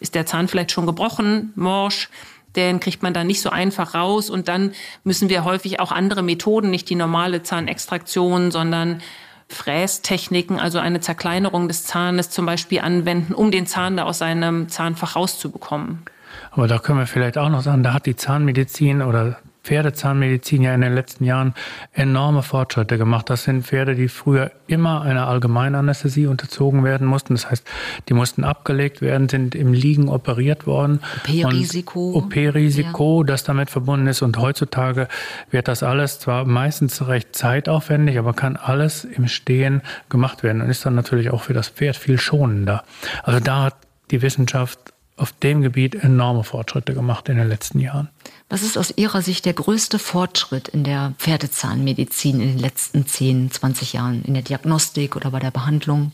ist 0.00 0.14
der 0.16 0.26
Zahn 0.26 0.48
vielleicht 0.48 0.72
schon 0.72 0.86
gebrochen, 0.86 1.52
morsch 1.54 2.08
den 2.56 2.80
kriegt 2.80 3.02
man 3.02 3.14
dann 3.14 3.26
nicht 3.26 3.40
so 3.40 3.50
einfach 3.50 3.94
raus. 3.94 4.30
Und 4.30 4.48
dann 4.48 4.72
müssen 5.04 5.28
wir 5.28 5.44
häufig 5.44 5.80
auch 5.80 5.92
andere 5.92 6.22
Methoden, 6.22 6.70
nicht 6.70 6.88
die 6.90 6.94
normale 6.94 7.42
Zahnextraktion, 7.42 8.50
sondern 8.50 9.02
Frästechniken, 9.48 10.58
also 10.58 10.78
eine 10.78 11.00
Zerkleinerung 11.00 11.68
des 11.68 11.84
Zahnes 11.84 12.30
zum 12.30 12.46
Beispiel 12.46 12.80
anwenden, 12.80 13.34
um 13.34 13.50
den 13.50 13.66
Zahn 13.66 13.96
da 13.96 14.04
aus 14.04 14.18
seinem 14.18 14.68
Zahnfach 14.68 15.16
rauszubekommen. 15.16 16.02
Aber 16.50 16.66
da 16.66 16.78
können 16.78 16.98
wir 16.98 17.06
vielleicht 17.06 17.38
auch 17.38 17.48
noch 17.48 17.62
sagen, 17.62 17.82
da 17.82 17.92
hat 17.92 18.06
die 18.06 18.16
Zahnmedizin 18.16 19.02
oder 19.02 19.38
Pferdezahnmedizin 19.62 20.62
ja 20.62 20.74
in 20.74 20.80
den 20.80 20.94
letzten 20.94 21.24
Jahren 21.24 21.54
enorme 21.92 22.42
Fortschritte 22.42 22.98
gemacht. 22.98 23.30
Das 23.30 23.44
sind 23.44 23.64
Pferde, 23.64 23.94
die 23.94 24.08
früher 24.08 24.50
immer 24.66 25.02
einer 25.02 25.28
Allgemeinanästhesie 25.28 26.26
unterzogen 26.26 26.84
werden 26.84 27.06
mussten. 27.06 27.34
Das 27.34 27.50
heißt, 27.50 27.66
die 28.08 28.14
mussten 28.14 28.44
abgelegt 28.44 29.00
werden, 29.02 29.28
sind 29.28 29.54
im 29.54 29.72
Liegen 29.72 30.08
operiert 30.08 30.66
worden. 30.66 31.00
OP-Risiko. 31.26 32.14
OP-Risiko, 32.16 33.22
ja. 33.22 33.26
das 33.26 33.44
damit 33.44 33.70
verbunden 33.70 34.06
ist. 34.08 34.22
Und 34.22 34.38
heutzutage 34.38 35.08
wird 35.50 35.68
das 35.68 35.82
alles 35.82 36.18
zwar 36.18 36.44
meistens 36.44 37.06
recht 37.06 37.34
zeitaufwendig, 37.36 38.18
aber 38.18 38.32
kann 38.32 38.56
alles 38.56 39.04
im 39.04 39.28
Stehen 39.28 39.82
gemacht 40.08 40.42
werden 40.42 40.60
und 40.60 40.70
ist 40.70 40.84
dann 40.84 40.94
natürlich 40.94 41.30
auch 41.30 41.42
für 41.42 41.54
das 41.54 41.68
Pferd 41.68 41.96
viel 41.96 42.18
schonender. 42.18 42.84
Also 43.22 43.40
da 43.40 43.64
hat 43.64 43.76
die 44.10 44.22
Wissenschaft 44.22 44.91
auf 45.16 45.32
dem 45.32 45.62
Gebiet 45.62 45.94
enorme 45.94 46.44
Fortschritte 46.44 46.94
gemacht 46.94 47.28
in 47.28 47.36
den 47.36 47.48
letzten 47.48 47.78
Jahren. 47.78 48.08
Was 48.48 48.62
ist 48.62 48.78
aus 48.78 48.92
Ihrer 48.96 49.22
Sicht 49.22 49.44
der 49.44 49.52
größte 49.52 49.98
Fortschritt 49.98 50.68
in 50.68 50.84
der 50.84 51.14
Pferdezahnmedizin 51.18 52.40
in 52.40 52.48
den 52.48 52.58
letzten 52.58 53.06
10, 53.06 53.50
20 53.50 53.92
Jahren, 53.92 54.22
in 54.24 54.34
der 54.34 54.42
Diagnostik 54.42 55.16
oder 55.16 55.30
bei 55.30 55.38
der 55.38 55.50
Behandlung? 55.50 56.12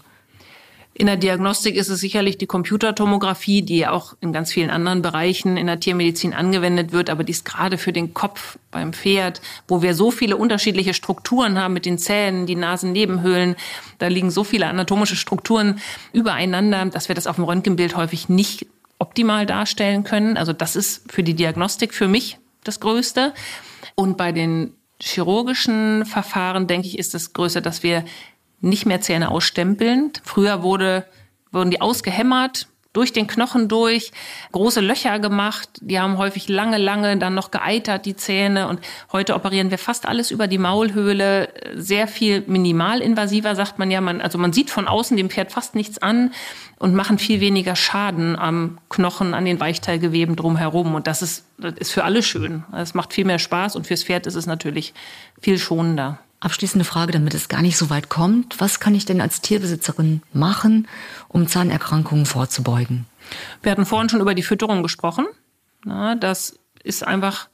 In 1.01 1.07
der 1.07 1.17
Diagnostik 1.17 1.77
ist 1.77 1.91
es 1.91 2.01
sicherlich 2.01 2.39
die 2.39 2.49
Computertomographie, 2.49 3.63
die 3.63 3.87
auch 3.87 4.15
in 4.21 4.33
ganz 4.33 4.53
vielen 4.53 4.69
anderen 4.69 5.01
Bereichen 5.01 5.57
in 5.57 5.69
der 5.69 5.79
Tiermedizin 5.79 6.35
angewendet 6.35 6.91
wird, 6.91 7.09
aber 7.09 7.23
die 7.23 7.31
ist 7.31 7.45
gerade 7.45 7.79
für 7.79 7.93
den 7.93 8.15
Kopf 8.15 8.59
beim 8.73 8.93
Pferd, 8.93 9.41
wo 9.69 9.81
wir 9.81 9.95
so 9.95 10.11
viele 10.11 10.37
unterschiedliche 10.37 10.95
Strukturen 10.95 11.57
haben 11.57 11.73
mit 11.73 11.87
den 11.87 11.99
Zähnen, 11.99 12.47
die 12.47 12.57
Nasennebenhöhlen, 12.57 13.55
da 13.99 14.09
liegen 14.09 14.33
so 14.33 14.43
viele 14.43 14.67
anatomische 14.67 15.15
Strukturen 15.15 15.79
übereinander, 16.13 16.87
dass 16.87 17.07
wir 17.07 17.15
das 17.15 17.29
auf 17.29 17.37
dem 17.37 17.45
Röntgenbild 17.45 17.97
häufig 17.97 18.29
nicht 18.29 18.67
optimal 18.99 19.47
darstellen 19.47 20.05
können. 20.05 20.37
Also 20.37 20.53
das 20.53 20.77
ist 20.77 21.11
für 21.11 21.23
die 21.23 21.35
Diagnostik 21.35 21.95
für 21.95 22.09
mich 22.09 22.39
das 22.65 22.81
Größte. 22.81 23.33
Und 23.95 24.17
bei 24.17 24.33
den 24.33 24.75
chirurgischen 25.01 26.05
Verfahren, 26.05 26.67
denke 26.67 26.89
ich, 26.89 26.99
ist 26.99 27.15
das 27.15 27.33
Größte, 27.33 27.63
dass 27.63 27.83
wir 27.83 28.05
nicht 28.61 28.87
mehr 28.87 29.01
Zähne 29.01 29.31
ausstempeln. 29.31 30.13
Früher 30.25 30.63
wurde, 30.63 31.07
wurden 31.53 31.71
die 31.71 31.81
ausgehämmert, 31.81 32.69
durch 32.93 33.13
den 33.13 33.27
Knochen 33.27 33.69
durch, 33.69 34.13
große 34.53 34.81
Löcher 34.81 35.19
gemacht. 35.19 35.69
Die 35.81 36.01
haben 36.01 36.17
häufig 36.17 36.49
lange, 36.49 36.79
lange 36.79 37.17
dann 37.19 37.35
noch 37.35 37.51
geeitert, 37.51 38.07
die 38.07 38.17
Zähne. 38.17 38.67
Und 38.67 38.81
heute 39.13 39.35
operieren 39.35 39.71
wir 39.71 39.79
fast 39.79 40.07
alles 40.07 40.31
über 40.31 40.47
die 40.47 40.59
Maulhöhle. 40.59 41.49
Sehr 41.75 42.09
viel 42.09 42.43
minimalinvasiver, 42.47 43.55
sagt 43.55 43.79
man 43.79 43.91
ja. 43.91 44.01
Man, 44.01 44.21
also 44.21 44.39
man 44.39 44.53
sieht 44.53 44.71
von 44.71 44.89
außen 44.89 45.17
dem 45.17 45.29
Pferd 45.29 45.53
fast 45.53 45.75
nichts 45.75 45.99
an 45.99 46.33
und 46.79 46.95
machen 46.95 47.19
viel 47.19 47.41
weniger 47.41 47.77
Schaden 47.77 48.37
am 48.37 48.79
Knochen, 48.89 49.35
an 49.35 49.45
den 49.45 49.61
Weichteilgeweben 49.61 50.35
drumherum. 50.35 50.95
Und 50.95 51.07
das 51.07 51.21
ist, 51.21 51.45
das 51.59 51.75
ist 51.75 51.93
für 51.93 52.05
alle 52.05 52.23
schön. 52.23 52.65
Es 52.75 52.95
macht 52.95 53.13
viel 53.13 53.27
mehr 53.27 53.39
Spaß 53.39 53.77
und 53.77 53.87
fürs 53.87 54.05
Pferd 54.05 54.27
ist 54.27 54.35
es 54.35 54.47
natürlich 54.47 54.95
viel 55.41 55.59
schonender. 55.59 56.19
Abschließende 56.41 56.85
Frage, 56.85 57.13
damit 57.13 57.35
es 57.35 57.49
gar 57.49 57.63
nicht 57.63 57.77
so 57.77 57.91
weit 57.91 58.09
kommt. 58.09 58.61
Was 58.61 58.79
kann 58.79 58.95
ich 58.95 59.05
denn 59.05 59.21
als 59.21 59.41
Tierbesitzerin 59.41 60.23
machen, 60.33 60.87
um 61.27 61.49
Zahnerkrankungen 61.49 62.27
vorzubeugen? 62.27 63.07
Wir 63.63 63.73
hatten 63.73 63.87
vorhin 63.87 64.09
schon 64.09 64.21
über 64.21 64.35
die 64.35 64.45
Fütterung 64.45 64.83
gesprochen. 64.85 65.27
Na, 65.85 66.15
das 66.15 66.59
ist 66.85 67.05
einfach 67.05 67.49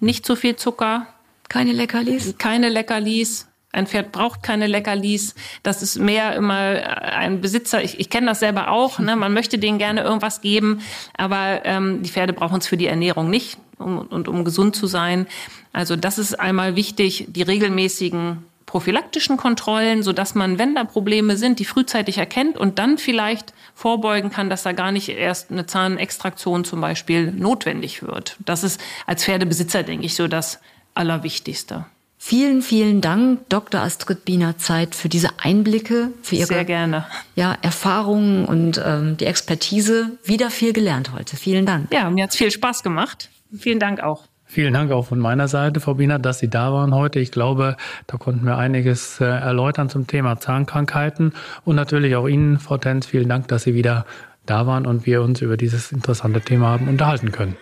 nicht 0.00 0.24
zu 0.24 0.36
viel 0.36 0.56
Zucker. 0.56 1.06
Keine 1.48 1.72
Leckerlis? 1.72 2.34
Keine 2.38 2.70
Leckerlis. 2.70 3.46
Ein 3.72 3.86
Pferd 3.86 4.12
braucht 4.12 4.42
keine 4.42 4.66
Leckerlis. 4.66 5.34
Das 5.62 5.82
ist 5.82 5.98
mehr 5.98 6.34
immer 6.34 6.56
ein 6.56 7.42
Besitzer. 7.42 7.82
Ich, 7.82 8.00
ich 8.00 8.08
kenne 8.08 8.28
das 8.28 8.40
selber 8.40 8.70
auch. 8.70 8.98
Ne? 8.98 9.16
Man 9.16 9.34
möchte 9.34 9.58
denen 9.58 9.76
gerne 9.76 10.00
irgendwas 10.02 10.40
geben, 10.40 10.80
aber 11.16 11.64
ähm, 11.64 12.02
die 12.02 12.10
Pferde 12.10 12.32
brauchen 12.32 12.58
es 12.58 12.66
für 12.66 12.78
die 12.78 12.86
Ernährung 12.86 13.28
nicht 13.28 13.58
um, 13.78 13.98
und 13.98 14.28
um 14.28 14.44
gesund 14.44 14.76
zu 14.76 14.86
sein. 14.86 15.26
Also 15.72 15.96
das 15.96 16.18
ist 16.18 16.38
einmal 16.38 16.76
wichtig, 16.76 17.26
die 17.28 17.42
regelmäßigen 17.42 18.44
prophylaktischen 18.68 19.38
Kontrollen, 19.38 20.02
so 20.02 20.12
dass 20.12 20.34
man, 20.34 20.58
wenn 20.58 20.74
da 20.74 20.84
Probleme 20.84 21.38
sind, 21.38 21.58
die 21.58 21.64
frühzeitig 21.64 22.18
erkennt 22.18 22.58
und 22.58 22.78
dann 22.78 22.98
vielleicht 22.98 23.54
vorbeugen 23.74 24.30
kann, 24.30 24.50
dass 24.50 24.62
da 24.62 24.72
gar 24.72 24.92
nicht 24.92 25.08
erst 25.08 25.50
eine 25.50 25.64
Zahnextraktion 25.64 26.64
zum 26.64 26.82
Beispiel 26.82 27.32
notwendig 27.32 28.02
wird. 28.02 28.36
Das 28.44 28.64
ist 28.64 28.78
als 29.06 29.24
Pferdebesitzer, 29.24 29.84
denke 29.84 30.04
ich, 30.04 30.14
so 30.14 30.28
das 30.28 30.60
Allerwichtigste. 30.94 31.86
Vielen, 32.20 32.62
vielen 32.62 33.00
Dank, 33.00 33.48
Dr. 33.48 33.80
Astrid 33.80 34.24
Biener 34.24 34.58
Zeit, 34.58 34.96
für 34.96 35.08
diese 35.08 35.30
Einblicke, 35.38 36.10
für 36.20 36.34
Ihre 36.34 36.48
Sehr 36.48 36.64
gerne. 36.64 37.06
Ja, 37.36 37.56
Erfahrungen 37.62 38.44
und 38.44 38.82
ähm, 38.84 39.16
die 39.16 39.24
Expertise. 39.24 40.18
Wieder 40.24 40.50
viel 40.50 40.72
gelernt 40.72 41.12
heute. 41.12 41.36
Vielen 41.36 41.64
Dank. 41.64 41.92
Ja, 41.92 42.10
mir 42.10 42.24
hat 42.24 42.30
es 42.30 42.36
viel 42.36 42.50
Spaß 42.50 42.82
gemacht. 42.82 43.30
Vielen 43.56 43.78
Dank 43.78 44.00
auch. 44.00 44.24
Vielen 44.44 44.72
Dank 44.72 44.90
auch 44.92 45.06
von 45.06 45.18
meiner 45.18 45.46
Seite, 45.46 45.78
Frau 45.80 45.94
Biener, 45.94 46.18
dass 46.18 46.38
Sie 46.38 46.48
da 46.48 46.72
waren 46.72 46.94
heute. 46.94 47.20
Ich 47.20 47.30
glaube, 47.32 47.76
da 48.06 48.16
konnten 48.16 48.46
wir 48.46 48.56
einiges 48.56 49.20
äh, 49.20 49.24
erläutern 49.26 49.90
zum 49.90 50.06
Thema 50.06 50.40
Zahnkrankheiten 50.40 51.34
und 51.64 51.76
natürlich 51.76 52.16
auch 52.16 52.26
Ihnen, 52.26 52.58
Frau 52.58 52.78
Tenz, 52.78 53.06
vielen 53.06 53.28
Dank, 53.28 53.48
dass 53.48 53.64
Sie 53.64 53.74
wieder 53.74 54.06
da 54.46 54.66
waren 54.66 54.86
und 54.86 55.04
wir 55.04 55.20
uns 55.22 55.42
über 55.42 55.58
dieses 55.58 55.92
interessante 55.92 56.40
Thema 56.40 56.68
haben 56.68 56.88
unterhalten 56.88 57.30
können. 57.30 57.58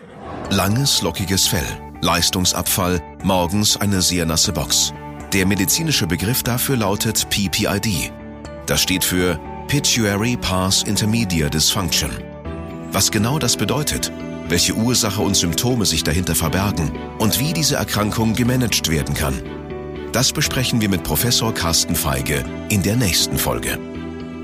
Langes, 0.51 1.03
lockiges 1.03 1.49
Fell 1.49 1.67
Leistungsabfall, 2.03 3.01
morgens 3.25 3.77
eine 3.81 4.03
sehr 4.03 4.27
nasse 4.27 4.53
Box. 4.53 4.93
Der 5.33 5.47
medizinische 5.47 6.07
Begriff 6.07 6.43
dafür 6.43 6.77
lautet 6.77 7.29
PPID. 7.31 8.13
Das 8.67 8.83
steht 8.83 9.03
für 9.03 9.41
Pituitary 9.67 10.37
Pars 10.37 10.83
Intermedia 10.83 11.49
Dysfunction. 11.49 12.11
Was 12.93 13.11
genau 13.11 13.39
das 13.39 13.57
bedeutet, 13.57 14.13
welche 14.49 14.75
Ursache 14.75 15.23
und 15.23 15.37
Symptome 15.37 15.87
sich 15.87 16.05
dahinter 16.05 16.35
verbergen 16.35 16.93
und 17.19 17.41
wie 17.41 17.53
diese 17.53 17.77
Erkrankung 17.77 18.35
gemanagt 18.35 18.91
werden 18.91 19.15
kann. 19.15 19.43
Das 20.13 20.33
besprechen 20.33 20.81
wir 20.81 20.89
mit 20.89 21.03
Professor 21.03 21.53
Carsten 21.53 21.95
Feige 21.95 22.45
in 22.69 22.83
der 22.83 22.97
nächsten 22.97 23.39
Folge. 23.39 23.79